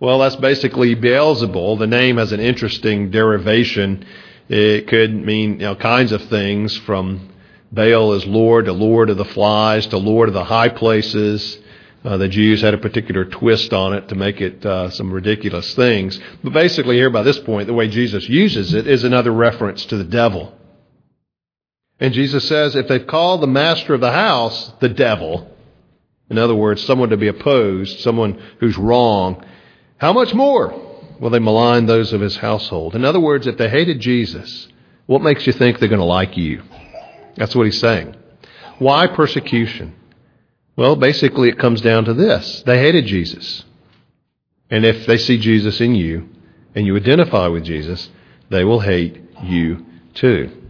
Well, 0.00 0.18
that's 0.18 0.34
basically 0.34 0.96
Beelzebul. 0.96 1.78
The 1.78 1.86
name 1.86 2.16
has 2.16 2.32
an 2.32 2.40
interesting 2.40 3.12
derivation. 3.12 4.04
It 4.48 4.88
could 4.88 5.14
mean 5.14 5.52
you 5.52 5.66
know, 5.66 5.76
kinds 5.76 6.10
of 6.10 6.24
things 6.24 6.76
from 6.78 7.28
Baal 7.70 8.12
as 8.12 8.26
Lord 8.26 8.64
to 8.64 8.72
Lord 8.72 9.10
of 9.10 9.16
the 9.16 9.24
flies 9.24 9.86
to 9.88 9.98
Lord 9.98 10.28
of 10.28 10.34
the 10.34 10.42
high 10.42 10.68
places. 10.68 11.56
Uh, 12.04 12.16
the 12.16 12.28
Jews 12.28 12.60
had 12.60 12.74
a 12.74 12.78
particular 12.78 13.24
twist 13.24 13.72
on 13.72 13.92
it 13.92 14.08
to 14.08 14.16
make 14.16 14.40
it 14.40 14.66
uh, 14.66 14.90
some 14.90 15.12
ridiculous 15.12 15.72
things. 15.74 16.18
But 16.42 16.52
basically, 16.52 16.96
here 16.96 17.10
by 17.10 17.22
this 17.22 17.38
point, 17.38 17.68
the 17.68 17.74
way 17.74 17.86
Jesus 17.86 18.28
uses 18.28 18.74
it 18.74 18.88
is 18.88 19.04
another 19.04 19.30
reference 19.30 19.84
to 19.86 19.96
the 19.96 20.04
devil. 20.04 20.52
And 22.02 22.12
Jesus 22.12 22.48
says 22.48 22.74
if 22.74 22.88
they've 22.88 23.06
called 23.06 23.42
the 23.42 23.46
master 23.46 23.94
of 23.94 24.00
the 24.00 24.10
house 24.10 24.72
the 24.80 24.88
devil, 24.88 25.48
in 26.28 26.36
other 26.36 26.54
words, 26.54 26.82
someone 26.82 27.10
to 27.10 27.16
be 27.16 27.28
opposed, 27.28 28.00
someone 28.00 28.42
who's 28.58 28.76
wrong, 28.76 29.44
how 29.98 30.12
much 30.12 30.34
more 30.34 30.74
will 31.20 31.30
they 31.30 31.38
malign 31.38 31.86
those 31.86 32.12
of 32.12 32.20
his 32.20 32.36
household? 32.36 32.96
In 32.96 33.04
other 33.04 33.20
words, 33.20 33.46
if 33.46 33.56
they 33.56 33.68
hated 33.68 34.00
Jesus, 34.00 34.66
what 35.06 35.22
makes 35.22 35.46
you 35.46 35.52
think 35.52 35.78
they're 35.78 35.88
going 35.88 36.00
to 36.00 36.04
like 36.04 36.36
you? 36.36 36.64
That's 37.36 37.54
what 37.54 37.66
he's 37.66 37.78
saying. 37.78 38.16
Why 38.80 39.06
persecution? 39.06 39.94
Well, 40.74 40.96
basically, 40.96 41.50
it 41.50 41.58
comes 41.60 41.82
down 41.82 42.06
to 42.06 42.14
this 42.14 42.64
they 42.66 42.78
hated 42.80 43.06
Jesus. 43.06 43.64
And 44.70 44.84
if 44.84 45.06
they 45.06 45.18
see 45.18 45.38
Jesus 45.38 45.80
in 45.80 45.94
you 45.94 46.30
and 46.74 46.84
you 46.84 46.96
identify 46.96 47.46
with 47.46 47.62
Jesus, 47.62 48.10
they 48.48 48.64
will 48.64 48.80
hate 48.80 49.20
you 49.44 49.86
too. 50.14 50.61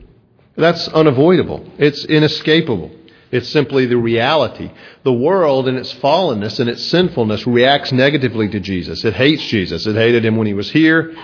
That's 0.56 0.88
unavoidable, 0.88 1.66
it's 1.78 2.04
inescapable. 2.04 2.90
It's 3.30 3.48
simply 3.48 3.86
the 3.86 3.96
reality. 3.96 4.70
The 5.04 5.12
world, 5.12 5.66
in 5.66 5.76
its 5.78 5.92
fallenness 5.94 6.60
and 6.60 6.68
its 6.68 6.84
sinfulness, 6.84 7.46
reacts 7.46 7.90
negatively 7.90 8.50
to 8.50 8.60
Jesus. 8.60 9.06
It 9.06 9.14
hates 9.14 9.42
Jesus. 9.46 9.86
It 9.86 9.96
hated 9.96 10.22
him 10.22 10.36
when 10.36 10.46
he 10.46 10.52
was 10.52 10.70
here, 10.70 11.16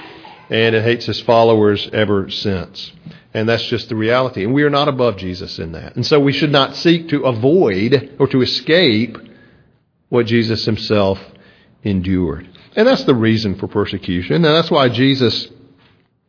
and 0.49 0.75
it 0.75 0.83
hates 0.83 1.05
his 1.05 1.21
followers 1.21 1.87
ever 1.93 2.31
since. 2.31 2.93
And 3.35 3.47
that's 3.47 3.67
just 3.67 3.91
the 3.91 3.95
reality. 3.95 4.43
And 4.43 4.55
we 4.55 4.63
are 4.63 4.71
not 4.71 4.89
above 4.89 5.19
Jesus 5.19 5.59
in 5.59 5.73
that. 5.73 5.97
And 5.97 6.07
so 6.07 6.19
we 6.19 6.33
should 6.33 6.51
not 6.51 6.77
seek 6.77 7.11
to 7.11 7.25
avoid 7.25 8.17
or 8.19 8.27
to 8.29 8.41
escape 8.41 9.19
what 10.09 10.25
Jesus 10.25 10.65
himself 10.65 11.21
endured. 11.83 12.49
And 12.75 12.89
that's 12.89 13.05
the 13.05 13.15
reason 13.15 13.57
for 13.57 13.69
persecution. 13.69 14.37
And 14.37 14.45
that's 14.47 14.71
why 14.71 14.89
Jesus 14.89 15.49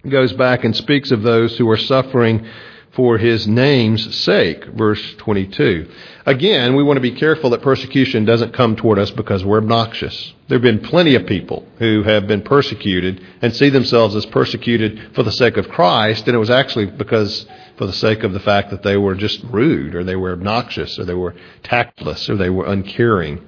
goes 0.08 0.34
back 0.34 0.66
and 0.66 0.76
speaks 0.76 1.12
of 1.12 1.24
those 1.24 1.58
who 1.58 1.70
are 1.70 1.78
suffering 1.78 2.46
for 2.92 3.18
his 3.18 3.48
name's 3.48 4.16
sake. 4.16 4.66
Verse 4.66 5.16
22. 5.18 5.90
Again, 6.26 6.76
we 6.76 6.84
want 6.84 6.98
to 6.98 7.02
be 7.02 7.12
careful 7.12 7.52
that 7.52 7.62
persecution 7.62 8.26
doesn't 8.26 8.54
come 8.54 8.76
toward 8.76 9.00
us 9.00 9.12
because 9.12 9.44
we're 9.44 9.60
obnoxious. 9.60 10.34
There 10.48 10.58
have 10.58 10.64
been 10.64 10.80
plenty 10.80 11.16
of 11.16 11.26
people 11.26 11.68
who 11.78 12.04
have 12.04 12.28
been 12.28 12.42
persecuted 12.42 13.26
and 13.42 13.56
see 13.56 13.70
themselves 13.70 14.16
as 14.16 14.26
persecuted 14.26 15.16
for 15.16 15.24
the 15.24 15.32
sake 15.32 15.58
of 15.58 15.70
Christ, 15.70 16.28
and 16.28 16.36
it 16.36 16.40
was 16.40 16.50
actually 16.50 16.88
because 16.88 17.46
for 17.78 17.86
the 17.86 17.94
sake 17.94 18.24
of 18.24 18.34
the 18.34 18.40
fact 18.40 18.72
that 18.72 18.84
they 18.84 18.98
were 18.98 19.16
just 19.16 19.44
rude 19.46 19.96
or 19.96 20.04
they 20.04 20.16
were 20.16 20.34
obnoxious 20.34 21.00
or 21.00 21.06
they 21.06 21.14
were 21.14 21.36
tactless 21.64 22.30
or 22.30 22.36
they 22.36 22.50
were 22.50 22.66
uncaring. 22.66 23.46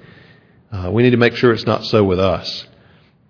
Uh, 0.70 0.90
we 0.90 1.02
need 1.02 1.10
to 1.10 1.16
make 1.18 1.36
sure 1.36 1.52
it's 1.52 1.66
not 1.66 1.84
so 1.84 2.02
with 2.02 2.18
us 2.18 2.66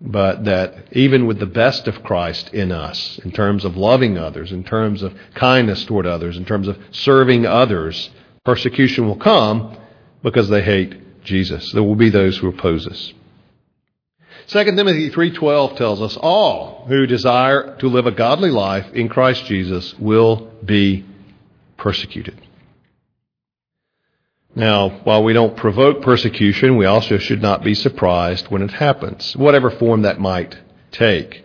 but 0.05 0.45
that 0.45 0.75
even 0.93 1.27
with 1.27 1.38
the 1.38 1.47
best 1.47 1.87
of 1.87 2.03
Christ 2.03 2.53
in 2.53 2.73
us, 2.73 3.21
in 3.25 3.31
terms 3.31 3.65
of 3.65 3.77
loving 3.77 4.19
others, 4.19 4.51
in 4.51 4.65
terms 4.65 5.03
of 5.03 5.15
kindness 5.35 5.85
toward 5.85 6.07
others, 6.07 6.37
in 6.37 6.45
terms 6.45 6.67
of 6.67 6.77
serving 6.91 7.47
others, 7.47 8.11
persecution 8.45 9.07
will 9.07 9.17
come 9.17 9.77
because 10.23 10.49
they 10.49 10.62
hate 10.62 11.23
Jesus. 11.23 11.71
There 11.71 11.85
will 11.85 11.95
be 11.95 12.11
those 12.11 12.37
who 12.38 12.49
oppose 12.49 12.87
us. 12.88 13.12
2 14.49 14.65
Timothy 14.65 15.09
3:12 15.09 15.77
tells 15.77 16.03
us 16.03 16.17
all 16.17 16.85
who 16.88 17.07
desire 17.07 17.77
to 17.77 17.88
live 17.88 18.07
a 18.07 18.11
godly 18.11 18.51
life 18.51 18.93
in 18.93 19.09
Christ 19.09 19.45
Jesus 19.47 19.95
will 20.01 20.51
be 20.65 21.05
persecuted. 21.77 22.41
Now, 24.55 24.91
while 25.05 25.25
we 25.25 25.33
don't 25.33 25.57
provoke 25.57 26.03
persecution, 26.03 26.77
we 26.77 26.85
also 26.85 27.17
should 27.17 27.41
not 27.41 27.65
be 27.65 27.75
surprised 27.75 28.49
when 28.49 28.62
it 28.62 28.71
happens, 28.71 29.35
whatever 29.35 29.71
form 29.71 30.03
that 30.03 30.21
might 30.21 30.59
take. 30.91 31.45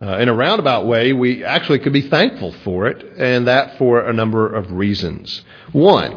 Uh, 0.00 0.18
in 0.18 0.28
a 0.28 0.34
roundabout 0.34 0.84
way, 0.84 1.12
we 1.12 1.44
actually 1.44 1.78
could 1.78 1.92
be 1.92 2.08
thankful 2.08 2.52
for 2.64 2.88
it, 2.88 3.00
and 3.16 3.46
that 3.46 3.78
for 3.78 4.00
a 4.00 4.12
number 4.12 4.52
of 4.52 4.72
reasons. 4.72 5.42
One, 5.70 6.16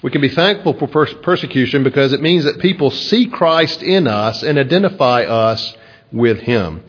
we 0.00 0.12
can 0.12 0.20
be 0.20 0.28
thankful 0.28 0.74
for 0.78 0.86
pers- 0.86 1.14
persecution 1.22 1.82
because 1.82 2.12
it 2.12 2.22
means 2.22 2.44
that 2.44 2.60
people 2.60 2.92
see 2.92 3.26
Christ 3.26 3.82
in 3.82 4.06
us 4.06 4.44
and 4.44 4.56
identify 4.58 5.24
us 5.24 5.76
with 6.12 6.38
Him. 6.38 6.84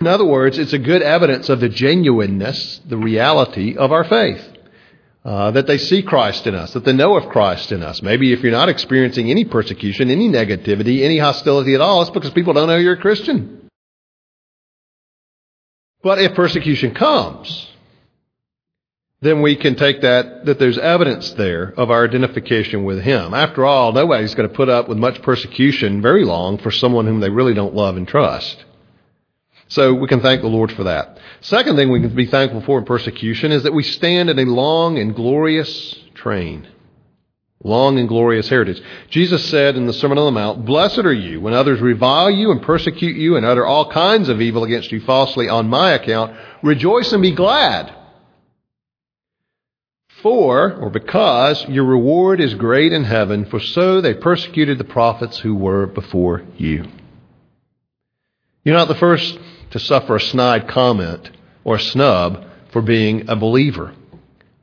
In 0.00 0.08
other 0.08 0.24
words, 0.24 0.58
it's 0.58 0.72
a 0.72 0.78
good 0.78 1.02
evidence 1.02 1.48
of 1.48 1.60
the 1.60 1.68
genuineness, 1.68 2.80
the 2.84 2.96
reality 2.96 3.76
of 3.76 3.92
our 3.92 4.02
faith. 4.02 4.57
Uh, 5.24 5.50
that 5.50 5.66
they 5.66 5.78
see 5.78 6.02
Christ 6.02 6.46
in 6.46 6.54
us, 6.54 6.72
that 6.72 6.84
they 6.84 6.92
know 6.92 7.16
of 7.16 7.28
Christ 7.28 7.72
in 7.72 7.82
us. 7.82 8.00
Maybe 8.02 8.32
if 8.32 8.40
you're 8.40 8.52
not 8.52 8.68
experiencing 8.68 9.30
any 9.30 9.44
persecution, 9.44 10.10
any 10.10 10.28
negativity, 10.28 11.02
any 11.02 11.18
hostility 11.18 11.74
at 11.74 11.80
all, 11.80 12.00
it's 12.02 12.10
because 12.10 12.30
people 12.30 12.54
don't 12.54 12.68
know 12.68 12.76
you're 12.76 12.94
a 12.94 13.00
Christian. 13.00 13.68
But 16.02 16.20
if 16.20 16.34
persecution 16.34 16.94
comes, 16.94 17.68
then 19.20 19.42
we 19.42 19.56
can 19.56 19.74
take 19.74 20.02
that, 20.02 20.46
that 20.46 20.60
there's 20.60 20.78
evidence 20.78 21.32
there 21.32 21.74
of 21.76 21.90
our 21.90 22.04
identification 22.04 22.84
with 22.84 23.02
Him. 23.02 23.34
After 23.34 23.66
all, 23.66 23.92
nobody's 23.92 24.34
going 24.34 24.48
to 24.48 24.54
put 24.54 24.68
up 24.68 24.88
with 24.88 24.96
much 24.96 25.20
persecution 25.22 26.00
very 26.00 26.24
long 26.24 26.58
for 26.58 26.70
someone 26.70 27.06
whom 27.06 27.18
they 27.20 27.30
really 27.30 27.54
don't 27.54 27.74
love 27.74 27.96
and 27.96 28.06
trust. 28.06 28.64
So 29.68 29.92
we 29.94 30.08
can 30.08 30.20
thank 30.20 30.40
the 30.40 30.48
Lord 30.48 30.72
for 30.72 30.84
that. 30.84 31.18
Second 31.42 31.76
thing 31.76 31.90
we 31.90 32.00
can 32.00 32.14
be 32.14 32.26
thankful 32.26 32.62
for 32.62 32.78
in 32.78 32.84
persecution 32.84 33.52
is 33.52 33.62
that 33.64 33.74
we 33.74 33.82
stand 33.82 34.30
in 34.30 34.38
a 34.38 34.44
long 34.44 34.98
and 34.98 35.14
glorious 35.14 35.94
train. 36.14 36.66
Long 37.62 37.98
and 37.98 38.08
glorious 38.08 38.48
heritage. 38.48 38.80
Jesus 39.10 39.44
said 39.50 39.76
in 39.76 39.86
the 39.86 39.92
Sermon 39.92 40.16
on 40.16 40.26
the 40.26 40.40
Mount, 40.40 40.64
Blessed 40.64 41.00
are 41.00 41.12
you 41.12 41.40
when 41.40 41.54
others 41.54 41.80
revile 41.80 42.30
you 42.30 42.50
and 42.50 42.62
persecute 42.62 43.16
you 43.16 43.36
and 43.36 43.44
utter 43.44 43.66
all 43.66 43.90
kinds 43.90 44.28
of 44.28 44.40
evil 44.40 44.64
against 44.64 44.90
you 44.92 45.00
falsely 45.00 45.48
on 45.48 45.68
my 45.68 45.92
account. 45.92 46.36
Rejoice 46.62 47.12
and 47.12 47.20
be 47.20 47.32
glad. 47.32 47.94
For, 50.22 50.74
or 50.74 50.90
because, 50.90 51.68
your 51.68 51.84
reward 51.84 52.40
is 52.40 52.54
great 52.54 52.92
in 52.92 53.04
heaven, 53.04 53.44
for 53.44 53.60
so 53.60 54.00
they 54.00 54.14
persecuted 54.14 54.78
the 54.78 54.84
prophets 54.84 55.38
who 55.38 55.54
were 55.54 55.86
before 55.86 56.42
you. 56.56 56.86
You're 58.64 58.76
not 58.76 58.88
the 58.88 58.96
first 58.96 59.38
to 59.70 59.78
suffer 59.78 60.16
a 60.16 60.20
snide 60.20 60.68
comment 60.68 61.30
or 61.64 61.76
a 61.76 61.80
snub 61.80 62.44
for 62.72 62.82
being 62.82 63.28
a 63.28 63.36
believer. 63.36 63.94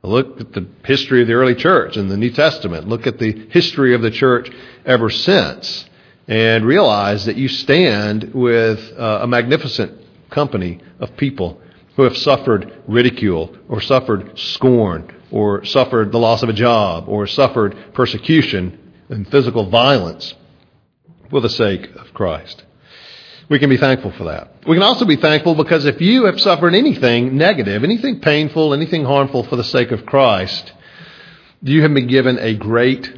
Look 0.02 0.40
at 0.40 0.52
the 0.52 0.66
history 0.84 1.22
of 1.22 1.28
the 1.28 1.34
early 1.34 1.56
church 1.56 1.96
in 1.96 2.08
the 2.08 2.16
New 2.16 2.30
Testament. 2.30 2.88
Look 2.88 3.06
at 3.06 3.18
the 3.18 3.48
history 3.50 3.94
of 3.94 4.02
the 4.02 4.10
church 4.10 4.50
ever 4.84 5.10
since 5.10 5.84
and 6.28 6.64
realize 6.64 7.26
that 7.26 7.36
you 7.36 7.48
stand 7.48 8.32
with 8.34 8.78
uh, 8.96 9.20
a 9.22 9.26
magnificent 9.26 10.00
company 10.30 10.80
of 11.00 11.16
people 11.16 11.60
who 11.96 12.02
have 12.02 12.16
suffered 12.16 12.72
ridicule 12.86 13.56
or 13.68 13.80
suffered 13.80 14.38
scorn 14.38 15.12
or 15.30 15.64
suffered 15.64 16.12
the 16.12 16.18
loss 16.18 16.42
of 16.42 16.48
a 16.48 16.52
job 16.52 17.08
or 17.08 17.26
suffered 17.26 17.76
persecution 17.94 18.92
and 19.08 19.28
physical 19.28 19.68
violence 19.68 20.34
for 21.30 21.40
the 21.40 21.48
sake 21.48 21.88
of 21.96 22.12
Christ. 22.12 22.64
We 23.48 23.60
can 23.60 23.70
be 23.70 23.76
thankful 23.76 24.10
for 24.12 24.24
that. 24.24 24.50
We 24.66 24.74
can 24.74 24.82
also 24.82 25.04
be 25.04 25.16
thankful 25.16 25.54
because 25.54 25.84
if 25.84 26.00
you 26.00 26.24
have 26.24 26.40
suffered 26.40 26.74
anything 26.74 27.36
negative, 27.36 27.84
anything 27.84 28.20
painful, 28.20 28.74
anything 28.74 29.04
harmful 29.04 29.44
for 29.44 29.54
the 29.54 29.64
sake 29.64 29.92
of 29.92 30.04
Christ, 30.04 30.72
you 31.62 31.82
have 31.82 31.94
been 31.94 32.08
given 32.08 32.38
a 32.40 32.54
great 32.54 33.08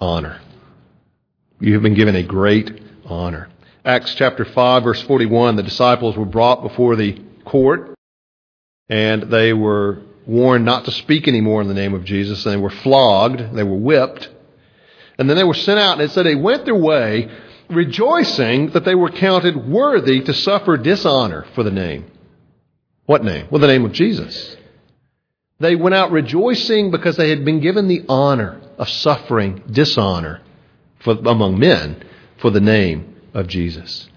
honor. 0.00 0.40
You 1.60 1.74
have 1.74 1.82
been 1.82 1.94
given 1.94 2.16
a 2.16 2.24
great 2.24 2.80
honor. 3.04 3.48
Acts 3.84 4.14
chapter 4.16 4.44
5 4.44 4.82
verse 4.82 5.02
41, 5.02 5.56
the 5.56 5.62
disciples 5.62 6.16
were 6.16 6.24
brought 6.24 6.62
before 6.62 6.96
the 6.96 7.22
court 7.44 7.94
and 8.88 9.24
they 9.24 9.52
were 9.52 10.02
warned 10.26 10.64
not 10.64 10.86
to 10.86 10.90
speak 10.90 11.28
anymore 11.28 11.62
in 11.62 11.68
the 11.68 11.74
name 11.74 11.94
of 11.94 12.04
Jesus 12.04 12.42
they 12.44 12.56
were 12.56 12.70
flogged, 12.70 13.54
they 13.54 13.62
were 13.62 13.76
whipped, 13.76 14.30
and 15.18 15.28
then 15.28 15.36
they 15.36 15.44
were 15.44 15.54
sent 15.54 15.78
out 15.78 15.92
and 15.92 16.02
it 16.02 16.10
said 16.10 16.26
they 16.26 16.34
went 16.34 16.64
their 16.64 16.74
way 16.74 17.30
rejoicing 17.74 18.70
that 18.70 18.84
they 18.84 18.94
were 18.94 19.10
counted 19.10 19.68
worthy 19.68 20.20
to 20.22 20.34
suffer 20.34 20.76
dishonor 20.76 21.46
for 21.54 21.62
the 21.62 21.70
name. 21.70 22.10
What 23.06 23.24
name? 23.24 23.48
Well, 23.50 23.60
the 23.60 23.66
name 23.66 23.84
of 23.84 23.92
Jesus. 23.92 24.56
They 25.60 25.76
went 25.76 25.94
out 25.94 26.10
rejoicing 26.10 26.90
because 26.90 27.16
they 27.16 27.30
had 27.30 27.44
been 27.44 27.60
given 27.60 27.86
the 27.86 28.04
honor 28.08 28.60
of 28.78 28.88
suffering 28.88 29.62
dishonor 29.70 30.40
for, 31.00 31.12
among 31.12 31.58
men 31.58 32.02
for 32.40 32.50
the 32.50 32.60
name 32.60 33.14
of 33.32 33.46
Jesus. 33.46 34.08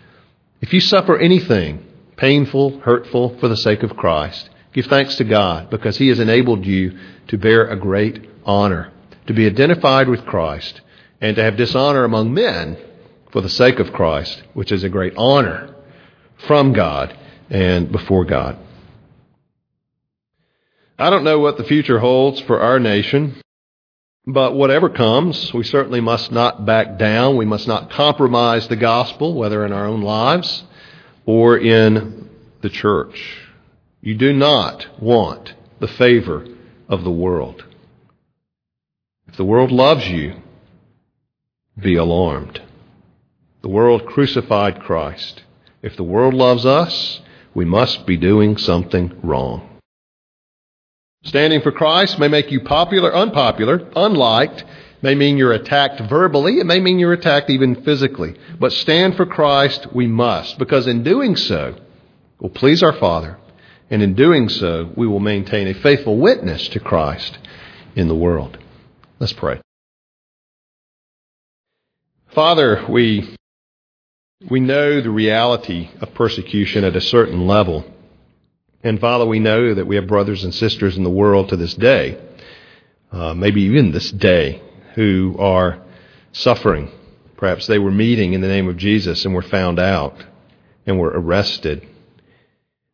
If 0.61 0.73
you 0.73 0.79
suffer 0.79 1.17
anything 1.17 1.85
painful, 2.15 2.79
hurtful 2.79 3.37
for 3.39 3.47
the 3.47 3.57
sake 3.57 3.83
of 3.83 3.95
Christ, 3.95 4.49
give 4.73 4.87
thanks 4.87 5.17
to 5.17 5.23
God 5.23 5.69
because 5.69 5.97
He 5.97 6.07
has 6.07 6.19
enabled 6.19 6.65
you 6.65 6.97
to 7.27 7.37
bear 7.37 7.67
a 7.67 7.79
great 7.79 8.27
honor, 8.45 8.91
to 9.27 9.33
be 9.33 9.45
identified 9.45 10.09
with 10.09 10.25
Christ, 10.25 10.81
and 11.21 11.35
to 11.35 11.43
have 11.43 11.57
dishonor 11.57 12.03
among 12.03 12.33
men 12.33 12.77
for 13.31 13.41
the 13.41 13.49
sake 13.49 13.79
of 13.79 13.93
Christ, 13.93 14.41
which 14.53 14.71
is 14.71 14.83
a 14.83 14.89
great 14.89 15.13
honor 15.17 15.75
from 16.47 16.73
God 16.73 17.17
and 17.49 17.91
before 17.91 18.25
God. 18.25 18.57
I 20.99 21.09
don't 21.09 21.23
know 21.23 21.39
what 21.39 21.57
the 21.57 21.63
future 21.63 21.99
holds 21.99 22.41
for 22.41 22.59
our 22.59 22.79
nation, 22.79 23.35
but 24.25 24.55
whatever 24.55 24.89
comes, 24.89 25.53
we 25.53 25.63
certainly 25.63 26.01
must 26.01 26.31
not 26.31 26.65
back 26.65 26.97
down. 26.97 27.37
We 27.37 27.45
must 27.45 27.67
not 27.67 27.91
compromise 27.91 28.67
the 28.67 28.75
gospel, 28.75 29.33
whether 29.35 29.65
in 29.65 29.71
our 29.71 29.85
own 29.85 30.01
lives 30.01 30.63
or 31.25 31.57
in 31.57 32.29
the 32.61 32.69
church. 32.69 33.37
You 34.01 34.15
do 34.15 34.33
not 34.33 34.87
want 35.01 35.53
the 35.79 35.87
favor 35.87 36.45
of 36.89 37.03
the 37.03 37.11
world. 37.11 37.63
If 39.27 39.37
the 39.37 39.45
world 39.45 39.71
loves 39.71 40.07
you, 40.07 40.41
be 41.77 41.95
alarmed. 41.95 42.61
The 43.61 43.69
world 43.69 44.05
crucified 44.05 44.81
Christ. 44.81 45.43
If 45.81 45.95
the 45.95 46.03
world 46.03 46.33
loves 46.33 46.65
us, 46.65 47.21
we 47.53 47.65
must 47.65 48.05
be 48.05 48.17
doing 48.17 48.57
something 48.57 49.19
wrong. 49.23 49.67
Standing 51.23 51.61
for 51.61 51.71
Christ 51.71 52.19
may 52.19 52.27
make 52.27 52.51
you 52.51 52.61
popular, 52.61 53.13
unpopular, 53.13 53.89
unliked, 53.95 54.63
may 55.01 55.15
mean 55.15 55.37
you're 55.37 55.53
attacked 55.53 55.99
verbally, 56.01 56.59
it 56.59 56.65
may 56.65 56.79
mean 56.79 56.99
you're 56.99 57.13
attacked 57.13 57.49
even 57.49 57.83
physically. 57.83 58.35
But 58.59 58.71
stand 58.71 59.15
for 59.15 59.25
Christ 59.25 59.87
we 59.93 60.07
must, 60.07 60.57
because 60.59 60.87
in 60.87 61.03
doing 61.03 61.35
so, 61.35 61.75
we'll 62.39 62.51
please 62.51 62.83
our 62.83 62.93
Father, 62.93 63.37
and 63.89 64.03
in 64.03 64.13
doing 64.13 64.49
so, 64.49 64.91
we 64.95 65.07
will 65.07 65.19
maintain 65.19 65.67
a 65.67 65.73
faithful 65.73 66.17
witness 66.17 66.67
to 66.69 66.79
Christ 66.79 67.37
in 67.95 68.07
the 68.07 68.15
world. 68.15 68.57
Let's 69.19 69.33
pray. 69.33 69.59
Father, 72.33 72.85
we 72.87 73.35
we 74.45 74.59
know 74.59 75.01
the 75.01 75.09
reality 75.09 75.89
of 75.99 76.13
persecution 76.13 76.83
at 76.83 76.95
a 76.95 77.01
certain 77.01 77.47
level. 77.47 77.85
And 78.83 78.99
Father, 78.99 79.25
we 79.25 79.39
know 79.39 79.73
that 79.73 79.87
we 79.87 79.95
have 79.95 80.07
brothers 80.07 80.43
and 80.43 80.53
sisters 80.53 80.95
in 80.95 81.03
the 81.03 81.09
world 81.09 81.49
to 81.49 81.57
this 81.57 81.73
day, 81.73 82.21
uh, 83.11 83.33
maybe 83.33 83.63
even 83.63 83.91
this 83.91 84.11
day, 84.11 84.61
who 84.93 85.35
are 85.39 85.81
suffering. 86.33 86.91
Perhaps 87.35 87.65
they 87.67 87.79
were 87.79 87.91
meeting 87.91 88.33
in 88.33 88.41
the 88.41 88.47
name 88.47 88.67
of 88.67 88.77
Jesus 88.77 89.25
and 89.25 89.33
were 89.33 89.41
found 89.41 89.79
out 89.79 90.23
and 90.85 90.99
were 90.99 91.11
arrested. 91.13 91.85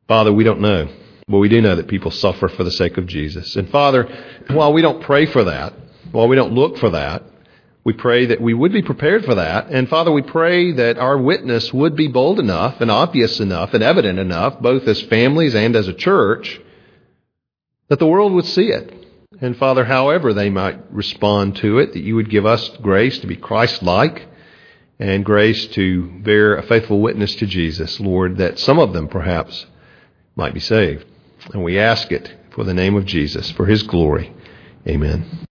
Father, 0.08 0.32
we 0.32 0.44
don't 0.44 0.62
know. 0.62 0.88
But 1.28 1.40
we 1.40 1.50
do 1.50 1.62
know 1.62 1.76
that 1.76 1.88
people 1.88 2.12
suffer 2.12 2.50
for 2.50 2.64
the 2.64 2.72
sake 2.72 2.98
of 2.98 3.06
Jesus. 3.06 3.56
And 3.56 3.70
Father, 3.70 4.08
while 4.50 4.74
we 4.74 4.82
don't 4.82 5.02
pray 5.02 5.26
for 5.26 5.46
that, 5.46 5.74
while 6.12 6.28
we 6.28 6.36
don't 6.36 6.54
look 6.54 6.78
for 6.78 6.90
that, 6.92 7.24
we 7.84 7.94
pray 7.94 8.28
that 8.28 8.40
we 8.40 8.54
would 8.54 8.72
be 8.72 8.82
prepared 8.82 9.26
for 9.26 9.36
that. 9.36 9.68
And 9.68 9.90
Father, 9.90 10.12
we 10.12 10.22
pray 10.22 10.72
that 10.74 10.98
our 10.98 11.18
witness 11.18 11.74
would 11.74 11.96
be 11.96 12.08
bold 12.08 12.40
enough 12.40 12.80
and 12.80 12.90
obvious 12.90 13.40
enough 13.40 13.74
and 13.74 13.84
evident 13.84 14.20
enough, 14.20 14.62
both 14.62 14.88
as 14.88 15.02
families 15.02 15.54
and 15.54 15.76
as 15.76 15.88
a 15.88 15.94
church, 15.94 16.62
that 17.90 18.00
the 18.00 18.08
world 18.08 18.32
would 18.34 18.46
see 18.46 18.70
it. 18.70 18.94
And 19.42 19.58
Father, 19.58 19.84
however 19.84 20.34
they 20.34 20.50
might 20.50 20.94
respond 20.94 21.58
to 21.58 21.80
it, 21.80 21.94
that 21.94 22.04
you 22.04 22.16
would 22.16 22.30
give 22.30 22.46
us 22.46 22.70
grace 22.82 23.20
to 23.20 23.28
be 23.28 23.36
Christ 23.36 23.84
like 23.84 24.28
and 25.00 25.26
grace 25.26 25.68
to 25.68 26.08
bear 26.22 26.56
a 26.56 26.64
faithful 26.64 27.02
witness 27.02 27.36
to 27.36 27.46
Jesus, 27.46 28.00
Lord, 28.00 28.38
that 28.38 28.60
some 28.60 28.80
of 28.80 28.94
them 28.94 29.10
perhaps 29.10 29.66
might 30.36 30.54
be 30.54 30.62
saved. 30.62 31.06
And 31.52 31.64
we 31.64 31.78
ask 31.78 32.12
it 32.12 32.34
for 32.52 32.64
the 32.64 32.74
name 32.74 32.96
of 32.96 33.06
Jesus, 33.06 33.52
for 33.52 33.66
his 33.66 33.84
glory. 33.84 34.34
Amen. 34.88 35.48